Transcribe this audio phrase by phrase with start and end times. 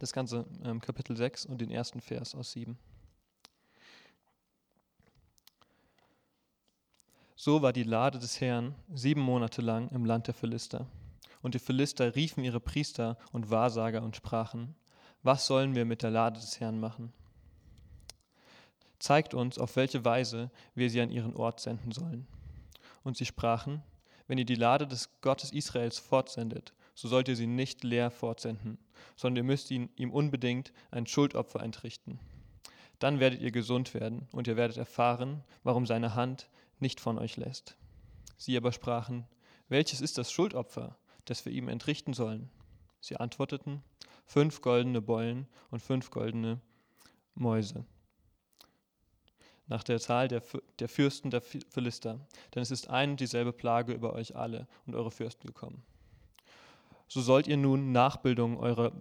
[0.00, 2.78] Das ganze ähm, Kapitel 6 und den ersten Vers aus 7.
[7.36, 10.86] So war die Lade des Herrn sieben Monate lang im Land der Philister.
[11.42, 14.74] Und die Philister riefen ihre Priester und Wahrsager und sprachen,
[15.22, 17.12] was sollen wir mit der Lade des Herrn machen?
[18.98, 22.26] Zeigt uns, auf welche Weise wir sie an ihren Ort senden sollen.
[23.02, 23.82] Und sie sprachen,
[24.28, 28.76] wenn ihr die Lade des Gottes Israels fortsendet, so sollt ihr sie nicht leer fortsenden,
[29.16, 32.20] sondern ihr müsst ihn, ihm unbedingt ein Schuldopfer entrichten.
[32.98, 37.38] Dann werdet ihr gesund werden und ihr werdet erfahren, warum seine Hand nicht von euch
[37.38, 37.78] lässt.
[38.36, 39.26] Sie aber sprachen,
[39.70, 42.50] welches ist das Schuldopfer, das wir ihm entrichten sollen?
[43.00, 43.82] Sie antworteten,
[44.26, 46.60] fünf goldene Beulen und fünf goldene
[47.34, 47.86] Mäuse.
[49.68, 50.42] Nach der Zahl der,
[50.78, 52.20] der Fürsten der Philister,
[52.54, 55.82] denn es ist ein und dieselbe Plage über euch alle und eure Fürsten gekommen.
[57.12, 58.92] So sollt ihr nun Nachbildung eurer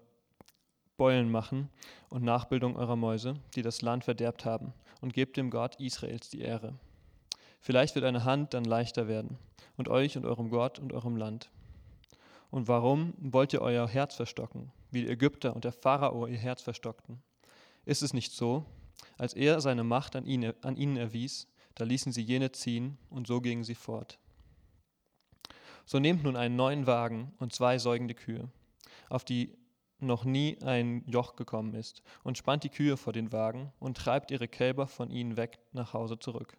[0.97, 1.69] Beulen machen
[2.09, 6.41] und Nachbildung eurer Mäuse, die das Land verderbt haben, und gebt dem Gott Israels die
[6.41, 6.73] Ehre.
[7.59, 9.37] Vielleicht wird eine Hand dann leichter werden,
[9.77, 11.51] und euch und eurem Gott und eurem Land.
[12.49, 16.63] Und warum wollt ihr euer Herz verstocken, wie die Ägypter und der Pharao ihr Herz
[16.63, 17.21] verstockten?
[17.85, 18.65] Ist es nicht so,
[19.19, 23.27] als er seine Macht an, ihn, an ihnen erwies, da ließen sie jene ziehen, und
[23.27, 24.17] so gingen sie fort.
[25.89, 28.47] So nehmt nun einen neuen Wagen und zwei säugende Kühe,
[29.09, 29.57] auf die
[29.97, 34.29] noch nie ein Joch gekommen ist, und spannt die Kühe vor den Wagen und treibt
[34.29, 36.55] ihre Kälber von ihnen weg nach Hause zurück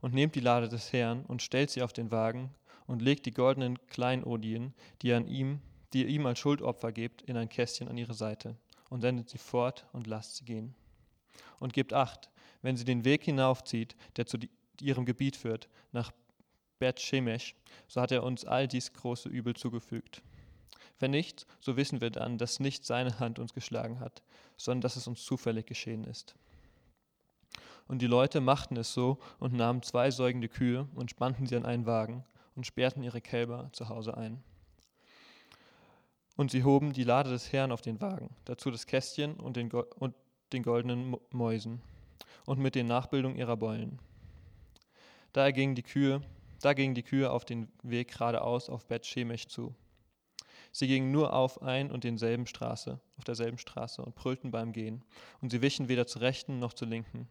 [0.00, 2.52] und nehmt die Lade des Herrn und stellt sie auf den Wagen
[2.88, 5.60] und legt die goldenen Kleinodien, die, an ihm,
[5.92, 8.56] die ihr ihm als Schuldopfer gebt, in ein Kästchen an ihre Seite
[8.90, 10.74] und sendet sie fort und lasst sie gehen.
[11.60, 12.28] Und gebt acht,
[12.62, 14.36] wenn sie den Weg hinaufzieht, der zu
[14.80, 16.10] ihrem Gebiet führt, nach
[16.78, 17.54] Bet Shemesh,
[17.86, 20.22] so hat er uns all dies große Übel zugefügt.
[20.98, 24.22] Wenn nicht, so wissen wir dann, dass nicht seine Hand uns geschlagen hat,
[24.56, 26.34] sondern dass es uns zufällig geschehen ist.
[27.86, 31.64] Und die Leute machten es so und nahmen zwei säugende Kühe und spannten sie an
[31.64, 32.24] einen Wagen
[32.54, 34.42] und sperrten ihre Kälber zu Hause ein.
[36.36, 39.70] Und sie hoben die Lade des Herrn auf den Wagen, dazu das Kästchen und den,
[39.70, 40.14] Go und
[40.52, 41.80] den goldenen Mäusen
[42.44, 43.98] und mit den Nachbildungen ihrer Beulen.
[45.32, 46.20] Da gingen die Kühe,
[46.60, 49.74] da gingen die Kühe auf den Weg geradeaus auf Bet Shemesh zu.
[50.72, 55.04] Sie gingen nur auf ein und denselben Straße, auf derselben Straße und brüllten beim Gehen,
[55.40, 57.28] und sie wichen weder zur rechten noch zur linken.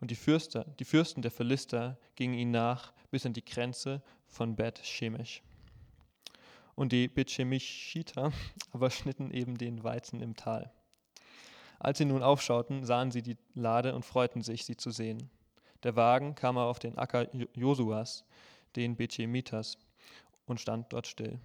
[0.00, 4.56] Und die, Fürster, die Fürsten der Philister gingen ihnen nach bis an die Grenze von
[4.56, 5.42] Bet Shemesh.
[6.74, 8.32] Und die Bethshemeshiter
[8.72, 10.72] aber schnitten eben den Weizen im Tal.
[11.78, 15.30] Als sie nun aufschauten, sahen sie die Lade und freuten sich, sie zu sehen.
[15.82, 18.24] Der Wagen kam auf den Acker Josuas,
[18.76, 19.78] den Bethshemitas,
[20.46, 21.38] und stand dort still.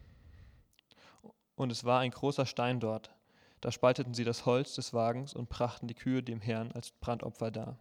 [1.56, 3.14] Und es war ein großer Stein dort.
[3.62, 7.52] Da spalteten sie das Holz des Wagens und brachten die Kühe dem Herrn als Brandopfer
[7.52, 7.78] dar.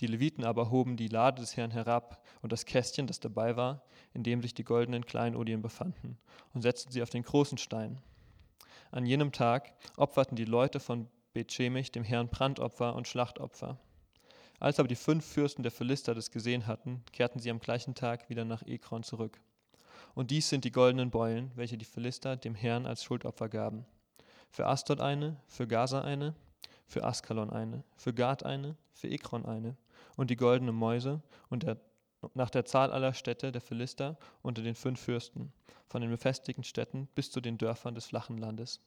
[0.00, 3.84] Die Leviten aber hoben die Lade des Herrn herab und das Kästchen, das dabei war,
[4.14, 6.18] in dem sich die goldenen Kleinodien befanden,
[6.54, 8.00] und setzten sie auf den großen Stein.
[8.90, 13.78] An jenem Tag opferten die Leute von Bethschemich dem Herrn Brandopfer und Schlachtopfer.
[14.62, 18.30] Als aber die fünf Fürsten der Philister das gesehen hatten, kehrten sie am gleichen Tag
[18.30, 19.40] wieder nach Ekron zurück.
[20.14, 23.84] Und dies sind die goldenen Beulen, welche die Philister dem Herrn als Schuldopfer gaben.
[24.50, 26.36] Für Astot eine, für Gaza eine,
[26.86, 29.76] für Askalon eine, für Gad eine, für Ekron eine
[30.14, 31.78] und die goldenen Mäuse und der,
[32.34, 35.52] nach der Zahl aller Städte der Philister unter den fünf Fürsten,
[35.88, 38.78] von den befestigten Städten bis zu den Dörfern des flachen Landes.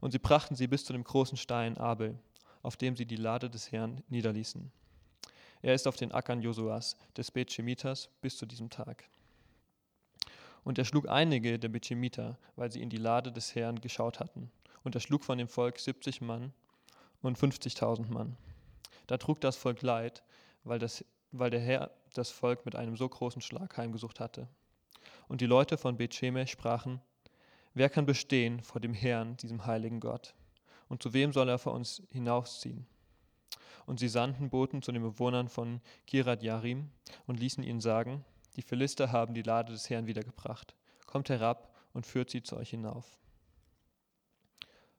[0.00, 2.18] Und sie brachten sie bis zu dem großen Stein Abel,
[2.62, 4.72] auf dem sie die Lade des Herrn niederließen.
[5.62, 9.08] Er ist auf den Ackern Josuas, des Bethschemitas, bis zu diesem Tag.
[10.64, 14.50] Und er schlug einige der Bethschemiter, weil sie in die Lade des Herrn geschaut hatten.
[14.82, 16.52] Und er schlug von dem Volk 70 Mann
[17.22, 18.36] und 50.000 Mann.
[19.06, 20.22] Da trug das Volk Leid,
[20.64, 24.48] weil, das, weil der Herr das Volk mit einem so großen Schlag heimgesucht hatte.
[25.28, 27.00] Und die Leute von Bethshemesh sprachen,
[27.74, 30.34] wer kann bestehen vor dem Herrn, diesem heiligen Gott?
[30.88, 32.86] Und zu wem soll er vor uns hinausziehen?
[33.86, 36.90] Und sie sandten Boten zu den Bewohnern von Kirat Yarim
[37.26, 38.24] und ließen ihnen sagen,
[38.56, 40.74] die Philister haben die Lade des Herrn wiedergebracht.
[41.06, 43.18] Kommt herab und führt sie zu euch hinauf.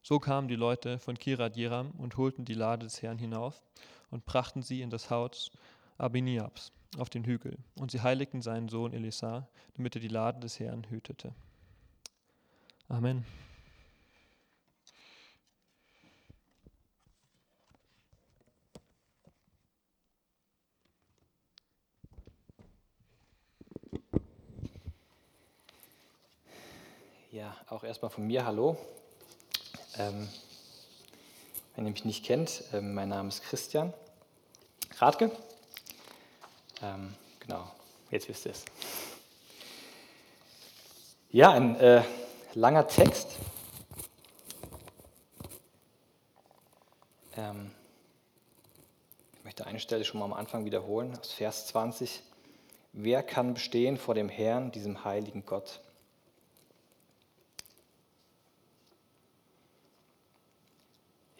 [0.02, 3.62] So kamen die Leute von Kirat Jeram und holten die Lade des Herrn hinauf
[4.10, 5.50] und brachten sie in das Haus
[5.98, 7.58] Abiniabs auf den Hügel.
[7.74, 11.34] Und sie heiligten seinen Sohn Elisa, damit er die Lade des Herrn hütete.
[12.88, 13.26] Amen.
[27.38, 28.76] Ja, auch erstmal von mir Hallo.
[29.96, 30.28] Ähm,
[31.76, 33.94] Wenn ihr mich nicht kennt, äh, mein Name ist Christian
[34.96, 35.30] Radke.
[36.82, 37.70] Ähm, genau,
[38.10, 38.64] jetzt wisst ihr es.
[41.30, 42.02] Ja, ein äh,
[42.54, 43.36] langer Text.
[47.36, 47.70] Ähm,
[49.34, 52.20] ich möchte eine Stelle schon mal am Anfang wiederholen, aus Vers 20.
[52.92, 55.78] Wer kann bestehen vor dem Herrn, diesem heiligen Gott?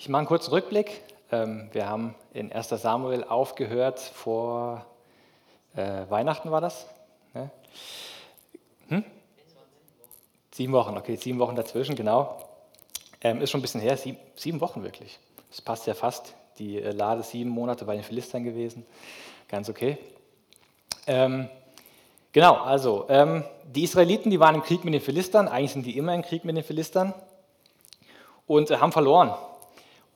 [0.00, 1.02] Ich mache einen kurzen Rückblick.
[1.32, 4.86] Ähm, wir haben in 1 Samuel aufgehört vor
[5.74, 6.86] äh, Weihnachten war das.
[7.34, 7.50] Ne?
[8.90, 9.04] Hm?
[10.52, 12.38] Sieben Wochen, okay, sieben Wochen dazwischen, genau.
[13.22, 15.18] Ähm, ist schon ein bisschen her, sieben, sieben, Wochen wirklich.
[15.50, 16.32] Das passt ja fast.
[16.60, 18.86] Die äh, Lade sieben Monate bei den Philistern gewesen.
[19.48, 19.98] Ganz okay.
[21.08, 21.48] Ähm,
[22.30, 25.48] genau, also ähm, die Israeliten, die waren im Krieg mit den Philistern.
[25.48, 27.14] Eigentlich sind die immer im Krieg mit den Philistern
[28.46, 29.34] und äh, haben verloren.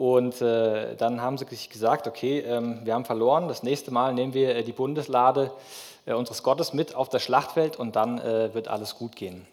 [0.03, 4.13] Und äh, dann haben sie sich gesagt, okay, ähm, wir haben verloren, das nächste Mal
[4.13, 5.53] nehmen wir äh, die Bundeslade
[6.07, 9.47] äh, unseres Gottes mit auf das Schlachtfeld und dann äh, wird alles gut gehen.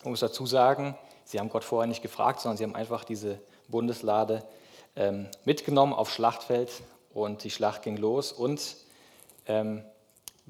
[0.00, 0.94] Ich muss dazu sagen,
[1.24, 3.38] sie haben Gott vorher nicht gefragt, sondern sie haben einfach diese
[3.68, 4.42] Bundeslade
[4.94, 6.70] ähm, mitgenommen aufs Schlachtfeld
[7.14, 8.60] und die Schlacht ging los und
[9.46, 9.82] ähm,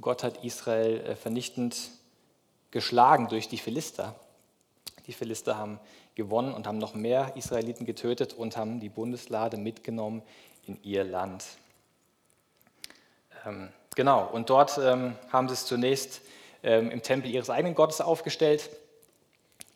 [0.01, 1.77] Gott hat Israel äh, vernichtend
[2.73, 4.17] geschlagen durch die Philister.
[5.07, 5.79] Die Philister haben
[6.19, 10.21] gewonnen und haben noch mehr Israeliten getötet und haben die Bundeslade mitgenommen
[10.67, 11.45] in ihr Land.
[13.47, 16.21] Ähm, genau, und dort ähm, haben sie es zunächst
[16.63, 18.69] ähm, im Tempel ihres eigenen Gottes aufgestellt.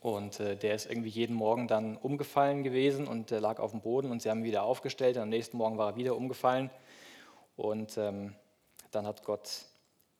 [0.00, 3.81] Und äh, der ist irgendwie jeden Morgen dann umgefallen gewesen und äh, lag auf dem
[3.81, 5.17] Boden und sie haben ihn wieder aufgestellt.
[5.17, 6.71] Und am nächsten Morgen war er wieder umgefallen.
[7.56, 8.35] Und ähm,
[8.91, 9.49] dann hat Gott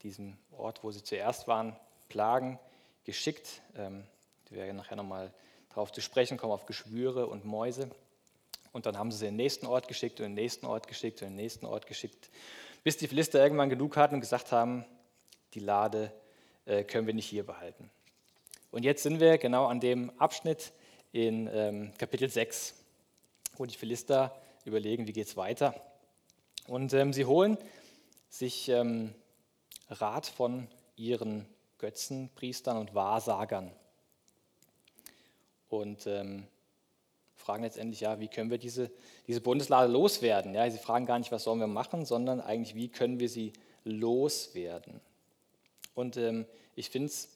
[0.05, 1.75] diesem Ort, wo sie zuerst waren,
[2.09, 2.61] Plagen
[3.03, 3.61] geschickt.
[3.77, 4.05] Ähm,
[4.49, 5.33] die werden nachher nochmal
[5.75, 7.91] darauf zu sprechen kommen, auf Geschwüre und Mäuse.
[8.73, 10.87] Und dann haben sie sie in den nächsten Ort geschickt und in den nächsten Ort
[10.87, 12.31] geschickt und in den nächsten Ort geschickt,
[12.85, 14.85] bis die Philister irgendwann genug hatten und gesagt haben,
[15.55, 16.13] die Lade
[16.65, 17.91] äh, können wir nicht hier behalten.
[18.71, 20.73] Und jetzt sind wir genau an dem Abschnitt
[21.13, 22.75] in ähm, Kapitel 6,
[23.57, 24.35] wo die Philister
[24.65, 25.75] überlegen, wie geht es weiter.
[26.67, 27.59] Und ähm, sie holen
[28.31, 29.15] sich ähm,
[29.89, 31.47] Rat von ihren
[31.79, 33.73] Götzenpriestern und Wahrsagern
[35.73, 36.47] und ähm,
[37.37, 38.91] fragen letztendlich, ja, wie können wir diese,
[39.27, 40.55] diese Bundeslade loswerden?
[40.55, 43.53] Ja, sie fragen gar nicht, was sollen wir machen, sondern eigentlich, wie können wir sie
[43.85, 45.01] loswerden?
[45.95, 47.29] Und ähm, ich finde es,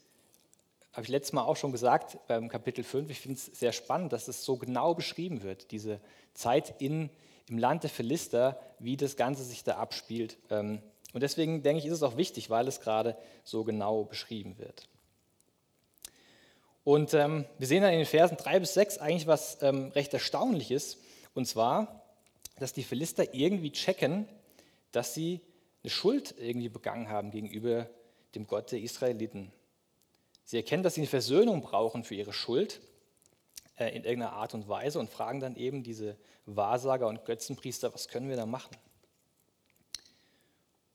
[0.93, 4.13] habe ich letztes Mal auch schon gesagt, beim Kapitel 5, ich finde es sehr spannend,
[4.13, 6.01] dass es so genau beschrieben wird, diese
[6.33, 7.11] Zeit in,
[7.49, 10.39] im Land der Philister, wie das Ganze sich da abspielt.
[10.51, 10.81] Ähm,
[11.13, 14.89] und deswegen denke ich, ist es auch wichtig, weil es gerade so genau beschrieben wird.
[16.87, 20.15] Und ähm, wir sehen dann in den Versen 3 bis 6 eigentlich was ähm, recht
[20.15, 20.99] Erstaunliches.
[21.35, 22.05] Und zwar,
[22.61, 24.29] dass die Philister irgendwie checken,
[24.93, 25.41] dass sie
[25.83, 27.91] eine Schuld irgendwie begangen haben gegenüber
[28.37, 29.51] dem Gott der Israeliten.
[30.45, 32.81] Sie erkennen, dass sie eine Versöhnung brauchen für ihre Schuld
[33.79, 38.07] äh, in irgendeiner Art und Weise und fragen dann eben diese Wahrsager und Götzenpriester, was
[38.07, 38.77] können wir da machen?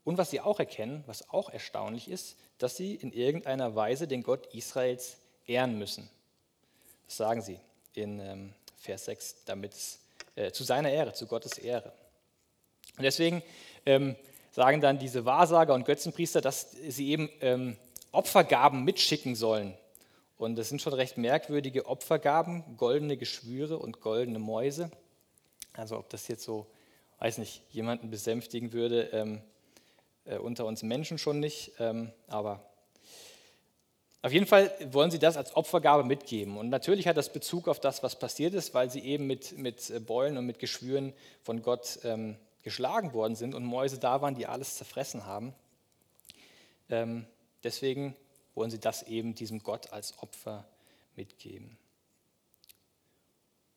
[0.06, 4.24] Und was sie auch erkennen, was auch erstaunlich ist, dass sie in irgendeiner Weise den
[4.24, 5.18] Gott Israels
[5.48, 6.10] ehren müssen.
[7.08, 7.60] Das sagen sie
[7.94, 10.00] in ähm, Vers 6, damit es
[10.36, 11.92] äh, zu seiner Ehre, zu Gottes Ehre.
[12.98, 13.44] Und deswegen
[13.86, 14.16] ähm,
[14.52, 17.78] sagen dann diese Wahrsager und Götzenpriester, dass sie eben ähm,
[18.12, 19.78] Opfergaben mitschicken sollen.
[20.38, 24.90] Und das sind schon recht merkwürdige Opfergaben, goldene Geschwüre und goldene Mäuse.
[25.74, 26.68] Also ob das jetzt so,
[27.20, 29.42] weiß nicht, jemanden besänftigen würde, ähm,
[30.26, 32.66] äh, unter uns Menschen schon nicht, ähm, aber
[34.24, 36.58] auf jeden Fall wollen sie das als Opfergabe mitgeben.
[36.58, 39.90] Und natürlich hat das Bezug auf das, was passiert ist, weil sie eben mit, mit
[39.90, 44.36] äh, Beulen und mit Geschwüren von Gott ähm, geschlagen worden sind und Mäuse da waren,
[44.36, 45.56] die alles zerfressen haben.
[46.90, 47.26] Ähm,
[47.64, 48.16] deswegen
[48.54, 50.66] wollen sie das eben diesem Gott als Opfer
[51.16, 51.78] mitgeben.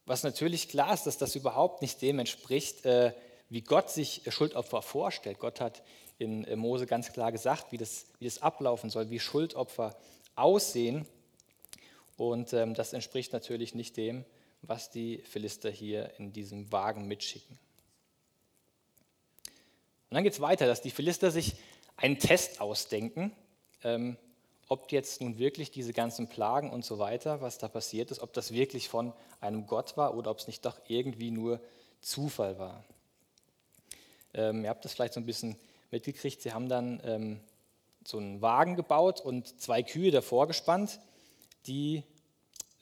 [0.05, 3.15] Was natürlich klar ist, dass das überhaupt nicht dem entspricht, äh,
[3.49, 5.39] wie Gott sich Schuldopfer vorstellt.
[5.39, 5.83] Gott hat
[6.19, 9.97] in äh, Mose ganz klar gesagt, wie das, wie das ablaufen soll, wie Schuldopfer
[10.37, 11.07] aussehen.
[12.17, 14.25] Und ähm, das entspricht natürlich nicht dem,
[14.63, 17.59] was die Philister hier in diesem Wagen mitschicken.
[20.11, 21.57] Und dann geht es weiter, dass die Philister sich
[21.97, 23.33] einen Test ausdenken,
[23.83, 24.17] ähm,
[24.69, 28.33] ob jetzt nun wirklich diese ganzen Plagen und so weiter, was da passiert ist, ob
[28.33, 31.61] das wirklich von einem Gott war oder ob es nicht doch irgendwie nur
[32.01, 32.85] Zufall war.
[34.33, 35.57] Ähm, ihr habt das vielleicht so ein bisschen
[35.95, 37.41] mitgekriegt, sie haben dann ähm,
[38.05, 41.01] so einen Wagen gebaut und zwei Kühe davor gespannt,
[41.67, 42.03] die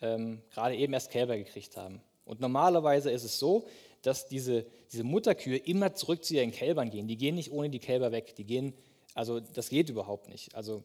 [0.00, 2.00] ähm, gerade eben erst Kälber gekriegt haben.
[2.24, 3.66] Und normalerweise ist es so,
[4.00, 7.06] dass diese, diese Mutterkühe immer zurück zu ihren Kälbern gehen.
[7.06, 8.34] Die gehen nicht ohne die Kälber weg.
[8.36, 8.74] Die gehen,
[9.14, 10.54] also das geht überhaupt nicht.
[10.54, 10.82] Also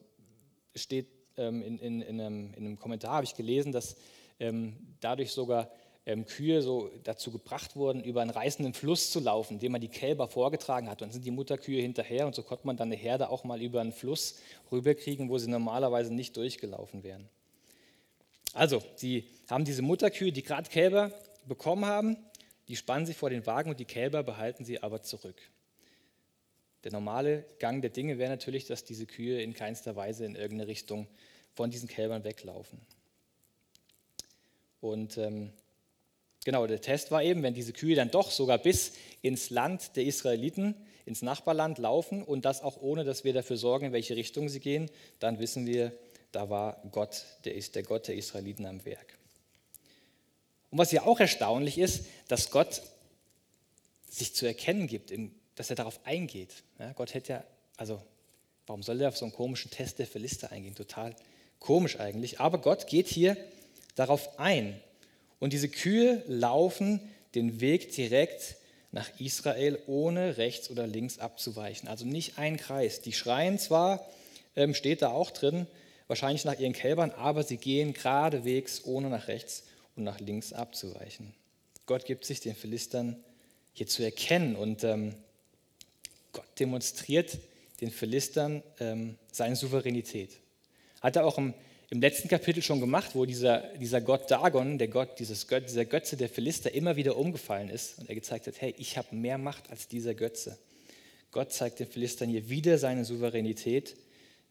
[0.76, 3.96] steht ähm, in, in, in, einem, in, einem, Kommentar, habe ich gelesen, dass
[4.38, 5.70] ähm, dadurch sogar
[6.08, 9.88] ähm, Kühe so dazu gebracht wurden, über einen reißenden Fluss zu laufen, dem man die
[9.88, 11.02] Kälber vorgetragen hat.
[11.02, 13.82] Dann sind die Mutterkühe hinterher und so konnte man dann eine Herde auch mal über
[13.82, 14.38] einen Fluss
[14.72, 17.28] rüberkriegen, wo sie normalerweise nicht durchgelaufen wären.
[18.54, 21.12] Also, sie haben diese Mutterkühe, die gerade Kälber
[21.46, 22.16] bekommen haben,
[22.68, 25.36] die spannen sie vor den Wagen und die Kälber behalten sie aber zurück.
[26.84, 30.68] Der normale Gang der Dinge wäre natürlich, dass diese Kühe in keinster Weise in irgendeine
[30.68, 31.06] Richtung
[31.52, 32.80] von diesen Kälbern weglaufen.
[34.80, 35.52] Und ähm,
[36.48, 40.04] genau, der Test war eben, wenn diese Kühe dann doch sogar bis ins Land der
[40.04, 40.74] Israeliten,
[41.04, 44.58] ins Nachbarland laufen und das auch ohne, dass wir dafür sorgen, in welche Richtung sie
[44.58, 45.92] gehen, dann wissen wir,
[46.32, 49.18] da war Gott, der ist der Gott der Israeliten am Werk.
[50.70, 52.80] Und was ja auch erstaunlich ist, dass Gott
[54.08, 55.12] sich zu erkennen gibt,
[55.54, 56.62] dass er darauf eingeht.
[56.78, 57.44] Ja, Gott hätte ja,
[57.76, 58.00] also
[58.66, 60.74] warum soll er auf so einen komischen Test der Philister eingehen?
[60.74, 61.14] Total
[61.58, 62.40] komisch eigentlich.
[62.40, 63.36] Aber Gott geht hier
[63.96, 64.80] darauf ein.
[65.38, 67.00] Und diese Kühe laufen
[67.34, 68.56] den Weg direkt
[68.90, 71.88] nach Israel, ohne rechts oder links abzuweichen.
[71.88, 73.00] Also nicht ein Kreis.
[73.02, 74.08] Die schreien zwar,
[74.56, 75.66] ähm, steht da auch drin,
[76.06, 79.64] wahrscheinlich nach ihren Kälbern, aber sie gehen geradewegs, ohne nach rechts
[79.94, 81.34] und nach links abzuweichen.
[81.86, 83.16] Gott gibt sich den Philistern
[83.72, 85.14] hier zu erkennen und ähm,
[86.32, 87.38] Gott demonstriert
[87.80, 90.30] den Philistern ähm, seine Souveränität.
[91.00, 91.54] Hat er auch im,
[91.90, 95.84] im, letzten Kapitel schon gemacht, wo dieser, dieser Gott Dagon, der Gott, dieses Gött, dieser
[95.84, 99.38] Götze der Philister, immer wieder umgefallen ist und er gezeigt hat, hey, ich habe mehr
[99.38, 100.58] Macht als dieser Götze.
[101.30, 103.96] Gott zeigt den Philistern hier wieder seine Souveränität,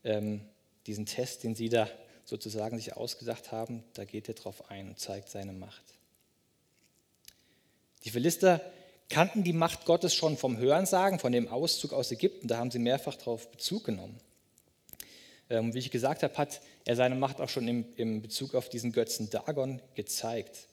[0.03, 0.41] ähm,
[0.86, 1.89] diesen Test, den sie da
[2.25, 5.84] sozusagen sich ausgedacht haben, da geht er drauf ein und zeigt seine Macht.
[8.03, 8.62] Die Philister
[9.10, 12.79] kannten die Macht Gottes schon vom Hörensagen, von dem Auszug aus Ägypten, da haben sie
[12.79, 14.20] mehrfach darauf Bezug genommen.
[15.49, 18.69] Ähm, wie ich gesagt habe, hat er seine Macht auch schon im, im Bezug auf
[18.69, 20.67] diesen Götzen Dagon gezeigt.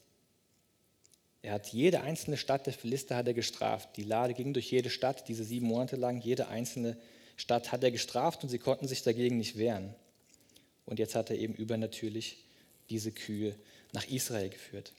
[1.43, 3.97] Er hat jede einzelne Stadt der Philister hat er gestraft.
[3.97, 6.97] Die Lade ging durch jede Stadt, diese sieben Monate lang, jede einzelne
[7.37, 9.95] Stadt hat er gestraft und sie konnten sich dagegen nicht wehren.
[10.87, 12.45] Und jetzt hat er eben übernatürlich
[12.91, 13.55] diese Kühe
[13.93, 14.93] nach Israel geführt.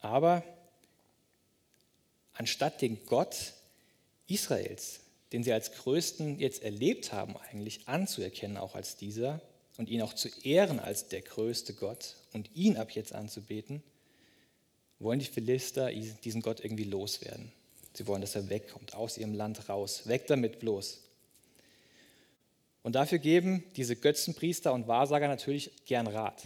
[0.00, 0.42] Aber
[2.32, 3.52] anstatt den Gott
[4.26, 5.00] Israels,
[5.32, 9.40] den sie als größten jetzt erlebt haben, eigentlich anzuerkennen, auch als dieser,
[9.76, 13.82] und ihn auch zu ehren als der größte Gott und ihn ab jetzt anzubeten,
[14.98, 17.52] wollen die Philister diesen Gott irgendwie loswerden.
[17.94, 20.06] Sie wollen, dass er wegkommt, aus ihrem Land raus.
[20.06, 21.00] Weg damit bloß.
[22.82, 26.42] Und dafür geben diese Götzenpriester und Wahrsager natürlich gern Rat.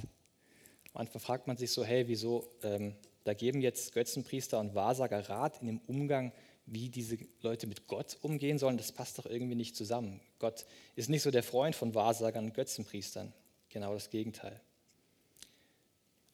[0.93, 5.61] Manchmal fragt man sich so, hey, wieso, ähm, da geben jetzt Götzenpriester und Wahrsager Rat
[5.61, 6.33] in dem Umgang,
[6.67, 8.77] wie diese Leute mit Gott umgehen sollen.
[8.77, 10.21] Das passt doch irgendwie nicht zusammen.
[10.39, 10.65] Gott
[10.97, 13.33] ist nicht so der Freund von Wahrsagern und Götzenpriestern.
[13.69, 14.61] Genau das Gegenteil.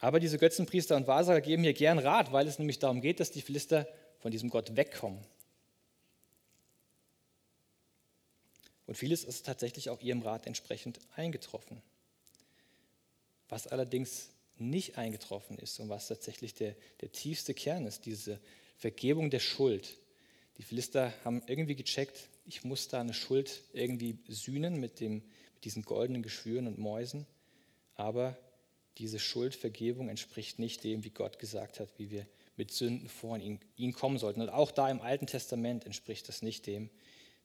[0.01, 3.31] Aber diese Götzenpriester und Wahrsager geben hier gern Rat, weil es nämlich darum geht, dass
[3.31, 3.89] die Philister
[4.21, 5.25] von diesem Gott wegkommen.
[8.87, 11.83] Und vieles ist tatsächlich auch ihrem Rat entsprechend eingetroffen.
[13.49, 18.41] Was allerdings nicht eingetroffen ist und was tatsächlich der, der tiefste Kern ist, diese
[18.77, 19.99] Vergebung der Schuld.
[20.59, 25.23] Die Philister haben irgendwie gecheckt, ich muss da eine Schuld irgendwie sühnen mit, dem,
[25.55, 27.27] mit diesen goldenen Geschwüren und Mäusen,
[27.95, 28.37] aber
[28.99, 33.61] diese Schuldvergebung entspricht nicht dem, wie Gott gesagt hat, wie wir mit Sünden vor ihn,
[33.77, 34.41] ihn kommen sollten.
[34.41, 36.91] Und auch da im Alten Testament entspricht das nicht dem,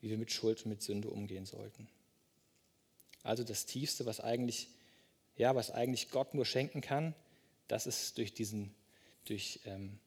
[0.02, 1.88] wie wir mit Schuld und mit Sünde umgehen sollten.
[3.22, 4.70] Also das Tiefste, was eigentlich,
[5.38, 7.14] ja, was eigentlich Gott nur schenken kann,
[7.68, 8.74] das ist durch diesen,
[9.26, 10.00] durch, ähm,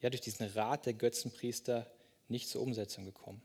[0.00, 1.90] ja, durch diesen Rat der Götzenpriester
[2.32, 3.40] nicht zur Umsetzung gekommen.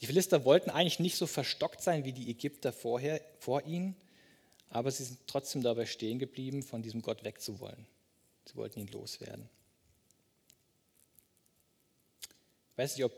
[0.00, 3.96] Die Philister wollten eigentlich nicht so verstockt sein wie die Ägypter vorher, vor ihnen,
[4.68, 7.86] aber sie sind trotzdem dabei stehen geblieben, von diesem Gott wegzuwollen.
[8.46, 9.48] Sie wollten ihn loswerden.
[12.72, 13.12] Ich weiß nicht, ob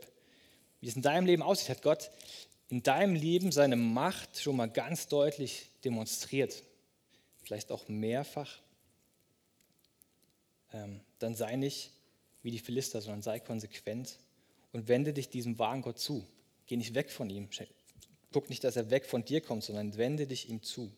[0.81, 2.11] wie es in deinem Leben aussieht, hat Gott
[2.67, 6.63] in deinem Leben seine Macht schon mal ganz deutlich demonstriert.
[7.43, 8.59] Vielleicht auch mehrfach.
[10.73, 11.91] Ähm, dann sei nicht
[12.43, 14.19] wie die Philister, sondern sei konsequent
[14.71, 16.27] und wende dich diesem wahren Gott zu.
[16.67, 17.49] Geh nicht weg von ihm.
[18.31, 20.91] Guck nicht, dass er weg von dir kommt, sondern wende dich ihm zu.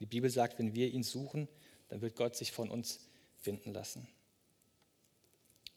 [0.00, 1.46] Die Bibel sagt, wenn wir ihn suchen,
[1.88, 3.00] dann wird Gott sich von uns
[3.36, 4.08] finden lassen.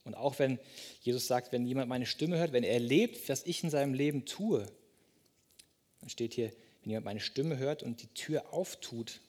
[0.03, 0.59] Und auch wenn
[1.01, 4.25] Jesus sagt, wenn jemand meine Stimme hört, wenn er erlebt, was ich in seinem Leben
[4.25, 4.65] tue,
[5.99, 9.19] dann steht hier, wenn jemand meine Stimme hört und die Tür auftut,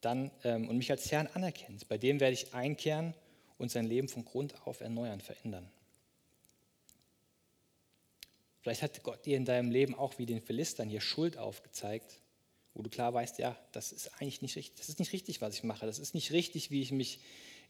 [0.00, 3.14] dann, ähm, und mich als Herrn anerkennt, bei dem werde ich einkehren
[3.58, 5.68] und sein Leben von Grund auf erneuern, verändern.
[8.60, 12.20] Vielleicht hat Gott dir in deinem Leben auch wie den Philistern hier Schuld aufgezeigt,
[12.74, 15.54] wo du klar weißt, ja, das ist eigentlich nicht richtig, das ist nicht richtig, was
[15.54, 17.20] ich mache, das ist nicht richtig, wie ich mich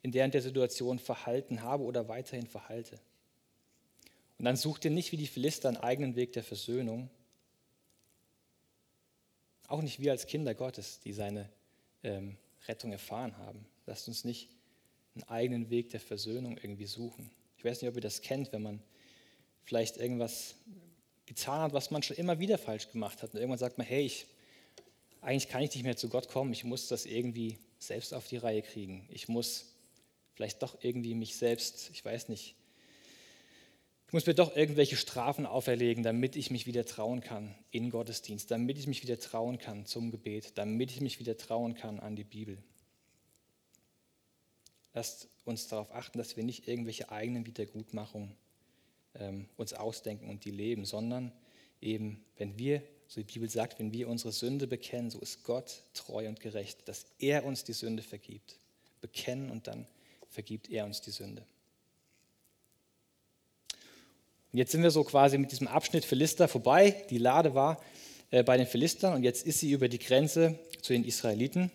[0.02, 3.00] in der und der Situation verhalten habe oder weiterhin verhalte.
[4.38, 7.10] Und dann such dir nicht wie die Philister einen eigenen Weg der Versöhnung.
[9.66, 11.48] Auch nicht wir als Kinder Gottes, die seine
[12.04, 13.66] ähm, Rettung erfahren haben.
[13.86, 14.48] Lasst uns nicht
[15.18, 17.30] einen eigenen Weg der Versöhnung irgendwie suchen.
[17.56, 18.82] Ich weiß nicht, ob ihr das kennt, wenn man
[19.64, 20.54] vielleicht irgendwas
[21.26, 23.34] getan hat, was man schon immer wieder falsch gemacht hat.
[23.34, 24.26] Und irgendwann sagt man, hey, ich,
[25.20, 28.36] eigentlich kann ich nicht mehr zu Gott kommen, ich muss das irgendwie selbst auf die
[28.36, 29.06] Reihe kriegen.
[29.10, 29.66] Ich muss
[30.34, 32.54] vielleicht doch irgendwie mich selbst, ich weiß nicht,
[34.06, 38.50] ich muss mir doch irgendwelche Strafen auferlegen, damit ich mich wieder trauen kann in Gottesdienst,
[38.50, 42.16] damit ich mich wieder trauen kann zum Gebet, damit ich mich wieder trauen kann an
[42.16, 42.56] die Bibel.
[44.94, 48.34] Lasst uns darauf achten, dass wir nicht irgendwelche eigenen Wiedergutmachungen
[49.14, 51.32] ähm, uns ausdenken und die leben, sondern
[51.80, 55.82] eben, wenn wir, so die Bibel sagt, wenn wir unsere Sünde bekennen, so ist Gott
[55.94, 58.58] treu und gerecht, dass er uns die Sünde vergibt.
[59.00, 59.86] Bekennen und dann
[60.28, 61.46] vergibt er uns die Sünde.
[64.52, 67.04] Und jetzt sind wir so quasi mit diesem Abschnitt Philister vorbei.
[67.10, 67.82] Die Lade war
[68.30, 71.70] äh, bei den Philistern und jetzt ist sie über die Grenze zu den Israeliten.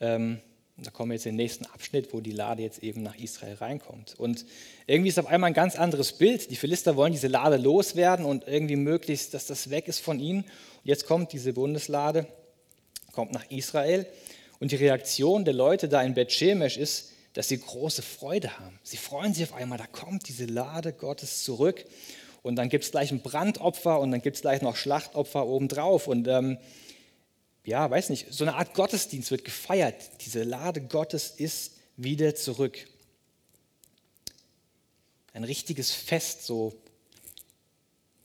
[0.00, 0.40] Ähm,
[0.84, 3.54] da kommen wir jetzt in den nächsten Abschnitt, wo die Lade jetzt eben nach Israel
[3.54, 4.14] reinkommt.
[4.16, 4.44] Und
[4.86, 6.50] irgendwie ist auf einmal ein ganz anderes Bild.
[6.50, 10.42] Die Philister wollen diese Lade loswerden und irgendwie möglichst, dass das weg ist von ihnen.
[10.42, 12.28] Und jetzt kommt diese Bundeslade,
[13.12, 14.06] kommt nach Israel.
[14.60, 18.78] Und die Reaktion der Leute da in Beth-Shemesh ist, dass sie große Freude haben.
[18.84, 21.84] Sie freuen sich auf einmal, da kommt diese Lade Gottes zurück.
[22.42, 26.06] Und dann gibt es gleich ein Brandopfer und dann gibt es gleich noch Schlachtopfer obendrauf.
[26.06, 26.58] Und ähm,
[27.68, 30.10] ja, weiß nicht, so eine Art Gottesdienst wird gefeiert.
[30.24, 32.78] Diese Lade Gottes ist wieder zurück.
[35.34, 36.74] Ein richtiges Fest, so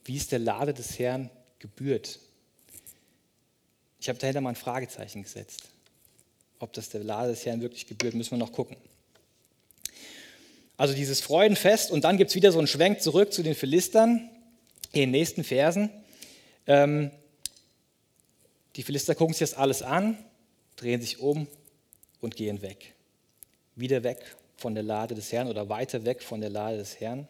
[0.06, 2.20] wie es der Lade des Herrn gebührt.
[4.00, 5.64] Ich habe dahinter mal ein Fragezeichen gesetzt.
[6.60, 8.78] Ob das der Lade des Herrn wirklich gebührt, müssen wir noch gucken.
[10.78, 14.30] Also dieses Freudenfest und dann gibt es wieder so einen Schwenk zurück zu den Philistern
[14.94, 15.90] in den nächsten Versen.
[16.66, 17.12] Ähm,
[18.76, 20.18] die Philister gucken sich das alles an,
[20.76, 21.48] drehen sich um
[22.22, 22.94] und gehen weg.
[23.76, 27.28] Wieder weg von der Lade des Herrn oder weiter weg von der Lade des Herrn.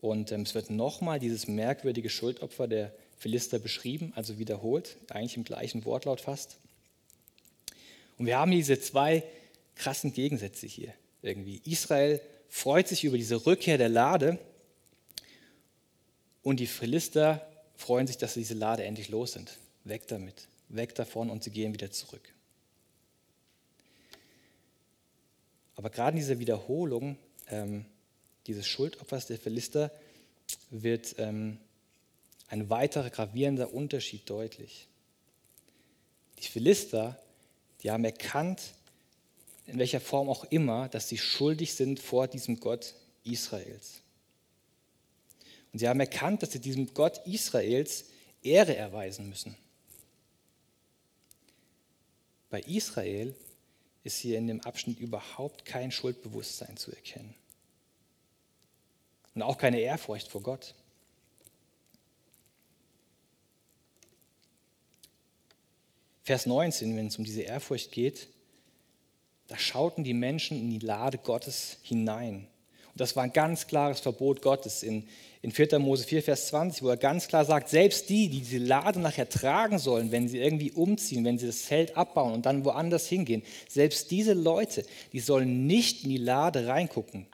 [0.00, 5.44] Und ähm, es wird nochmal dieses merkwürdige Schuldopfer der Philister beschrieben, also wiederholt, eigentlich im
[5.44, 6.58] gleichen Wortlaut fast.
[8.16, 9.24] Und wir haben diese zwei
[9.74, 11.60] krassen Gegensätze hier irgendwie.
[11.64, 14.38] Israel freut sich über diese Rückkehr der Lade
[16.42, 19.58] und die Philister freuen sich, dass sie diese Lade endlich los sind.
[19.88, 22.32] Weg damit, weg davon und sie gehen wieder zurück.
[25.76, 27.16] Aber gerade in dieser Wiederholung
[27.50, 27.84] ähm,
[28.46, 29.92] dieses Schuldopfers der Philister
[30.70, 31.58] wird ähm,
[32.48, 34.88] ein weiterer gravierender Unterschied deutlich.
[36.38, 37.20] Die Philister,
[37.82, 38.72] die haben erkannt,
[39.66, 44.00] in welcher Form auch immer, dass sie schuldig sind vor diesem Gott Israels.
[45.72, 48.06] Und sie haben erkannt, dass sie diesem Gott Israels
[48.42, 49.54] Ehre erweisen müssen.
[52.50, 53.34] Bei Israel
[54.04, 57.34] ist hier in dem Abschnitt überhaupt kein Schuldbewusstsein zu erkennen.
[59.34, 60.74] Und auch keine Ehrfurcht vor Gott.
[66.24, 68.28] Vers 19, wenn es um diese Ehrfurcht geht,
[69.46, 72.48] da schauten die Menschen in die Lade Gottes hinein.
[72.98, 75.08] Das war ein ganz klares Verbot Gottes in,
[75.40, 75.78] in 4.
[75.78, 79.28] Mose 4, Vers 20, wo er ganz klar sagt, selbst die, die diese Lade nachher
[79.28, 83.42] tragen sollen, wenn sie irgendwie umziehen, wenn sie das Feld abbauen und dann woanders hingehen,
[83.68, 87.26] selbst diese Leute, die sollen nicht in die Lade reingucken.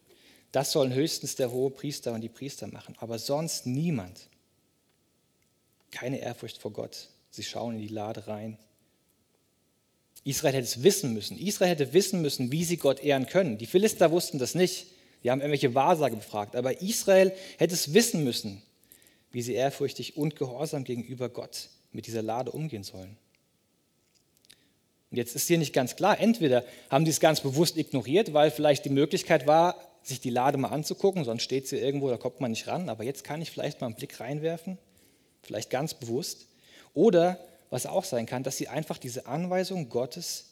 [0.52, 4.28] Das sollen höchstens der hohe Priester und die Priester machen, aber sonst niemand.
[5.90, 7.08] Keine Ehrfurcht vor Gott.
[7.30, 8.58] Sie schauen in die Lade rein
[10.24, 11.38] Israel hätte es wissen müssen.
[11.38, 13.58] Israel hätte wissen müssen, wie sie Gott ehren können.
[13.58, 14.86] Die Philister wussten das nicht.
[15.24, 16.54] Die haben irgendwelche Wahrsage befragt.
[16.54, 18.62] Aber Israel hätte es wissen müssen,
[19.32, 23.16] wie sie ehrfürchtig und gehorsam gegenüber Gott mit dieser Lade umgehen sollen.
[25.10, 28.50] Und jetzt ist hier nicht ganz klar, entweder haben sie es ganz bewusst ignoriert, weil
[28.50, 32.40] vielleicht die Möglichkeit war, sich die Lade mal anzugucken, sonst steht sie irgendwo, da kommt
[32.40, 34.76] man nicht ran, aber jetzt kann ich vielleicht mal einen Blick reinwerfen,
[35.42, 36.48] vielleicht ganz bewusst.
[36.94, 37.38] Oder
[37.70, 40.50] was auch sein kann, dass sie einfach diese Anweisung Gottes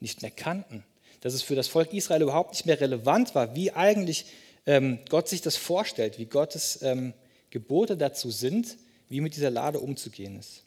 [0.00, 0.84] nicht mehr kannten.
[1.24, 4.26] Dass es für das Volk Israel überhaupt nicht mehr relevant war, wie eigentlich
[4.66, 7.14] ähm, Gott sich das vorstellt, wie Gottes ähm,
[7.48, 8.76] Gebote dazu sind,
[9.08, 10.64] wie mit dieser Lade umzugehen ist.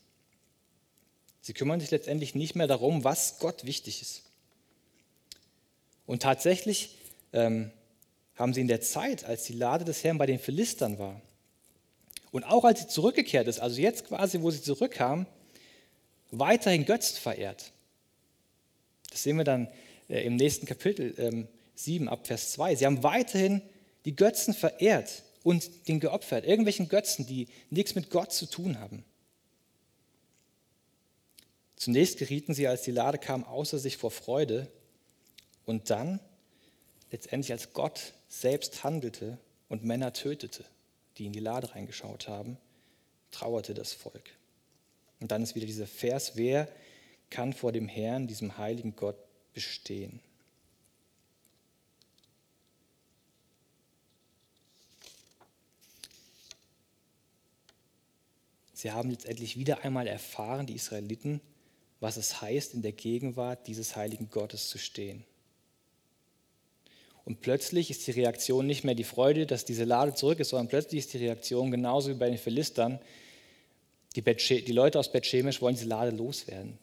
[1.42, 4.24] Sie kümmern sich letztendlich nicht mehr darum, was Gott wichtig ist.
[6.08, 6.98] Und tatsächlich
[7.34, 7.70] ähm,
[8.36, 11.22] haben sie in der Zeit, als die Lade des Herrn bei den Philistern war,
[12.32, 15.28] und auch als sie zurückgekehrt ist, also jetzt quasi, wo sie zurückkam,
[16.32, 17.72] weiterhin Götzen verehrt.
[19.12, 19.68] Das sehen wir dann
[20.10, 22.76] äh, im nächsten Kapitel ähm, 7 ab Vers 2.
[22.76, 23.62] Sie haben weiterhin
[24.06, 29.04] die Götzen verehrt und den geopfert, irgendwelchen Götzen, die nichts mit Gott zu tun haben.
[31.76, 34.68] Zunächst gerieten sie, als die Lade kam, außer sich vor Freude
[35.66, 36.20] und dann,
[37.12, 39.38] letztendlich als Gott selbst handelte
[39.70, 40.66] und Männer tötete,
[41.18, 42.58] die in die Lade reingeschaut haben,
[43.32, 44.32] trauerte das Volk.
[45.20, 46.68] Und dann ist wieder dieser Vers, wer
[47.30, 49.18] kann vor dem Herrn, diesem heiligen Gott,
[49.58, 50.20] bestehen?
[58.76, 61.42] Sie haben letztendlich wieder einmal erfahren, die Israeliten,
[62.00, 65.24] was es heißt, in der Gegenwart dieses heiligen Gottes zu stehen.
[67.26, 70.68] Und plötzlich ist die Reaktion nicht mehr die Freude, dass diese Lade zurück ist, sondern
[70.68, 73.00] plötzlich ist die Reaktion genauso wie bei den Philistern.
[74.16, 76.78] Die, Leute aus Bethshemesh wollen diese Lade loswerden.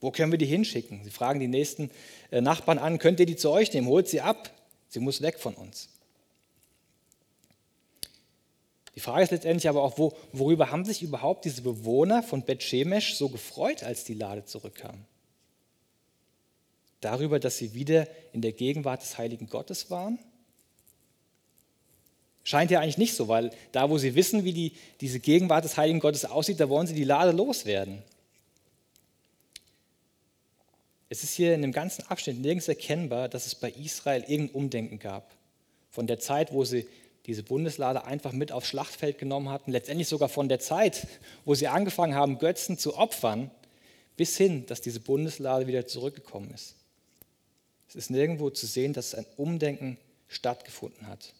[0.00, 1.00] Wo können wir die hinschicken?
[1.04, 1.90] Sie fragen die nächsten
[2.30, 3.88] äh, Nachbarn an, könnt ihr die zu euch nehmen?
[3.88, 4.50] Holt sie ab.
[4.88, 5.88] Sie muss weg von uns.
[8.94, 12.62] Die Frage ist letztendlich aber auch, wo, worüber haben sich überhaupt diese Bewohner von Bet
[12.62, 15.04] Shemesh so gefreut, als die Lade zurückkam?
[17.00, 20.18] Darüber, dass sie wieder in der Gegenwart des heiligen Gottes waren?
[22.42, 25.76] Scheint ja eigentlich nicht so, weil da, wo sie wissen, wie die, diese Gegenwart des
[25.76, 28.02] heiligen Gottes aussieht, da wollen sie die Lade loswerden.
[31.08, 34.98] Es ist hier in dem ganzen Abschnitt nirgends erkennbar, dass es bei Israel irgendein Umdenken
[34.98, 35.34] gab.
[35.90, 36.86] Von der Zeit, wo sie
[37.26, 41.06] diese Bundeslade einfach mit aufs Schlachtfeld genommen hatten, letztendlich sogar von der Zeit,
[41.44, 43.50] wo sie angefangen haben, Götzen zu opfern,
[44.16, 46.74] bis hin, dass diese Bundeslade wieder zurückgekommen ist.
[47.88, 49.96] Es ist nirgendwo zu sehen, dass ein Umdenken
[50.28, 51.32] stattgefunden hat.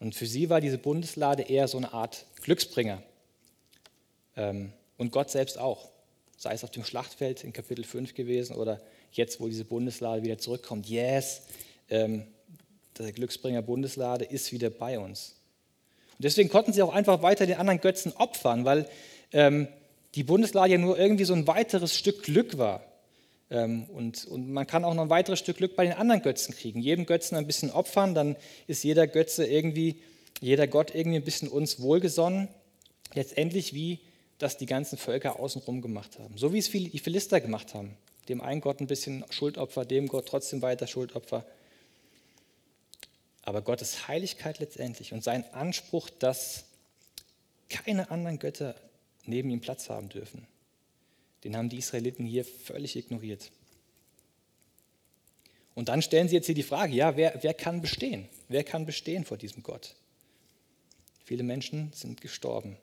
[0.00, 3.02] Und für sie war diese Bundeslade eher so eine Art Glücksbringer.
[4.36, 5.90] Ähm, und Gott selbst auch.
[6.36, 8.80] Sei es auf dem Schlachtfeld in Kapitel 5 gewesen oder
[9.12, 10.88] jetzt, wo diese Bundeslade wieder zurückkommt.
[10.88, 11.42] Yes,
[11.88, 12.26] ähm,
[12.98, 15.34] der Glücksbringer Bundeslade ist wieder bei uns.
[16.18, 18.88] Und deswegen konnten sie auch einfach weiter den anderen Götzen opfern, weil
[19.32, 19.68] ähm,
[20.14, 22.82] die Bundeslade ja nur irgendwie so ein weiteres Stück Glück war.
[23.50, 26.54] Ähm, und, und man kann auch noch ein weiteres Stück Glück bei den anderen Götzen
[26.54, 26.80] kriegen.
[26.80, 30.00] Jedem Götzen ein bisschen opfern, dann ist jeder Götze irgendwie,
[30.40, 32.48] jeder Gott irgendwie ein bisschen uns wohlgesonnen.
[33.14, 34.00] Letztendlich wie
[34.38, 36.36] das die ganzen Völker außenrum gemacht haben.
[36.36, 37.96] So wie es die Philister gemacht haben.
[38.28, 41.46] Dem einen Gott ein bisschen Schuldopfer, dem Gott trotzdem weiter Schuldopfer
[43.46, 46.64] aber Gottes Heiligkeit letztendlich und sein Anspruch, dass
[47.68, 48.74] keine anderen Götter
[49.24, 50.46] neben ihm Platz haben dürfen,
[51.44, 53.52] den haben die Israeliten hier völlig ignoriert.
[55.76, 58.28] Und dann stellen sie jetzt hier die Frage, ja, wer, wer kann bestehen?
[58.48, 59.94] Wer kann bestehen vor diesem Gott?
[61.24, 62.76] Viele Menschen sind gestorben.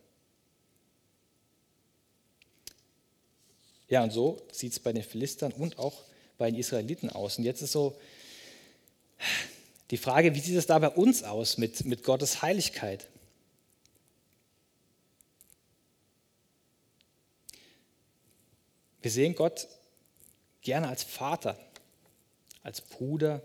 [3.94, 5.94] Ja, und so sieht es bei den Philistern und auch
[6.40, 7.38] bei den Israeliten aus.
[7.38, 7.96] Und jetzt ist so,
[9.92, 13.08] die Frage, wie sieht es da bei uns aus mit, mit Gottes Heiligkeit?
[19.04, 19.68] Wir sehen Gott
[20.64, 21.56] gerne als Vater,
[22.64, 23.44] als Bruder,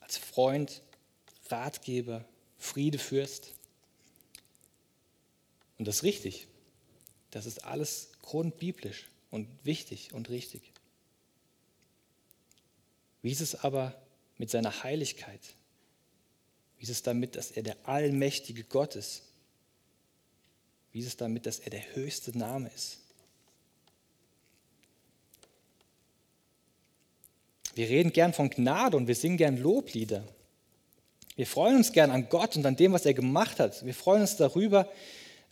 [0.00, 0.80] als Freund,
[1.50, 2.24] Ratgeber,
[2.56, 3.52] Friedefürst.
[5.76, 6.46] Und das ist richtig.
[7.32, 10.62] Das ist alles grundbiblisch und wichtig und richtig.
[13.22, 14.00] Wie ist es aber
[14.36, 15.40] mit seiner Heiligkeit?
[16.78, 19.22] Wie ist es damit, dass er der allmächtige Gott ist?
[20.92, 22.98] Wie ist es damit, dass er der höchste Name ist?
[27.74, 30.28] Wir reden gern von Gnade und wir singen gern Loblieder.
[31.36, 33.82] Wir freuen uns gern an Gott und an dem, was er gemacht hat.
[33.86, 34.92] Wir freuen uns darüber,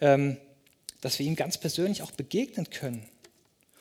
[0.03, 0.37] ähm,
[1.01, 3.09] dass wir ihm ganz persönlich auch begegnen können.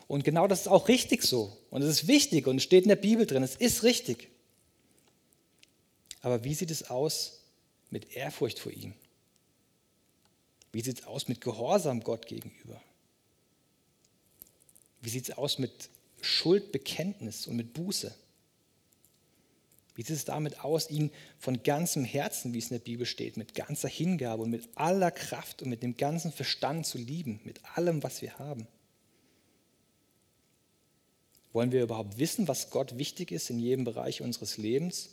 [0.10, 1.56] Und genau das ist auch richtig so.
[1.70, 3.44] Und es ist wichtig und es steht in der Bibel drin.
[3.44, 4.28] Es ist richtig.
[6.22, 7.44] Aber wie sieht es aus
[7.92, 8.96] mit Ehrfurcht vor ihm?
[10.72, 12.82] Wie sieht es aus mit Gehorsam Gott gegenüber?
[15.00, 15.90] Wie sieht es aus mit
[16.22, 18.14] Schuldbekenntnis und mit Buße?
[19.94, 23.38] Wie sieht es damit aus, ihn von ganzem Herzen, wie es in der Bibel steht,
[23.38, 27.64] mit ganzer Hingabe und mit aller Kraft und mit dem ganzen Verstand zu lieben, mit
[27.76, 28.68] allem, was wir haben?
[31.54, 35.10] Wollen wir überhaupt wissen, was Gott wichtig ist in jedem Bereich unseres Lebens?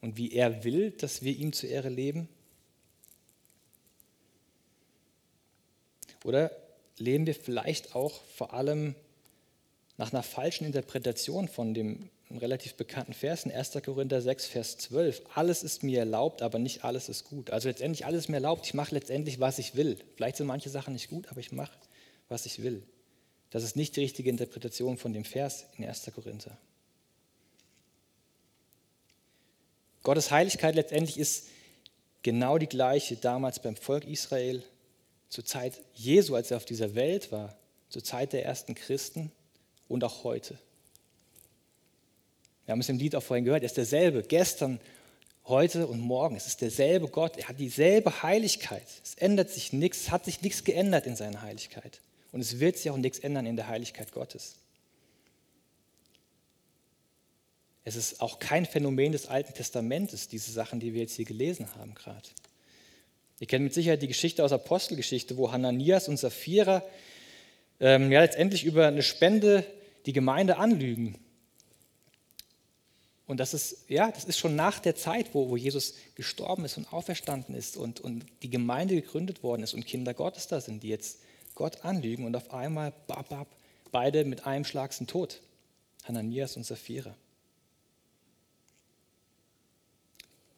[0.00, 2.28] und wie er will, dass wir ihm zur Ehre leben?
[6.24, 6.50] Oder
[6.98, 8.94] leben wir vielleicht auch vor allem
[9.96, 13.78] nach einer falschen Interpretation von dem relativ bekannten Vers in 1.
[13.84, 15.22] Korinther 6, Vers 12.
[15.34, 17.50] Alles ist mir erlaubt, aber nicht alles ist gut.
[17.50, 19.96] Also letztendlich alles ist mir erlaubt, ich mache letztendlich, was ich will.
[20.16, 21.72] Vielleicht sind manche Sachen nicht gut, aber ich mache,
[22.28, 22.82] was ich will.
[23.50, 26.10] Das ist nicht die richtige Interpretation von dem Vers in 1.
[26.14, 26.56] Korinther.
[30.02, 31.48] Gottes Heiligkeit letztendlich ist
[32.22, 34.62] genau die gleiche damals beim Volk Israel,
[35.28, 37.56] zur Zeit Jesu, als er auf dieser Welt war,
[37.90, 39.30] zur Zeit der ersten Christen
[39.88, 40.58] und auch heute.
[42.64, 44.80] Wir haben es im Lied auch vorhin gehört, er ist derselbe, gestern,
[45.44, 46.36] heute und morgen.
[46.36, 48.86] Es ist derselbe Gott, er hat dieselbe Heiligkeit.
[49.02, 52.00] Es ändert sich nichts, es hat sich nichts geändert in seiner Heiligkeit.
[52.32, 54.56] Und es wird sich auch nichts ändern in der Heiligkeit Gottes.
[57.84, 61.74] Es ist auch kein Phänomen des Alten Testamentes, diese Sachen, die wir jetzt hier gelesen
[61.76, 62.28] haben gerade.
[63.40, 66.82] Ihr kennt mit Sicherheit die Geschichte aus Apostelgeschichte, wo Hananias und Sapphira
[67.80, 69.64] ähm, ja, letztendlich über eine Spende
[70.06, 71.18] die Gemeinde anlügen.
[73.26, 76.78] Und das ist, ja, das ist schon nach der Zeit, wo, wo Jesus gestorben ist
[76.78, 80.82] und auferstanden ist und, und die Gemeinde gegründet worden ist und Kinder Gottes da sind,
[80.82, 81.20] die jetzt
[81.58, 83.48] Gott anlügen und auf einmal, bab, bab,
[83.90, 85.40] beide mit einem Schlag sind tot.
[86.04, 87.14] Hananias und Sapphira.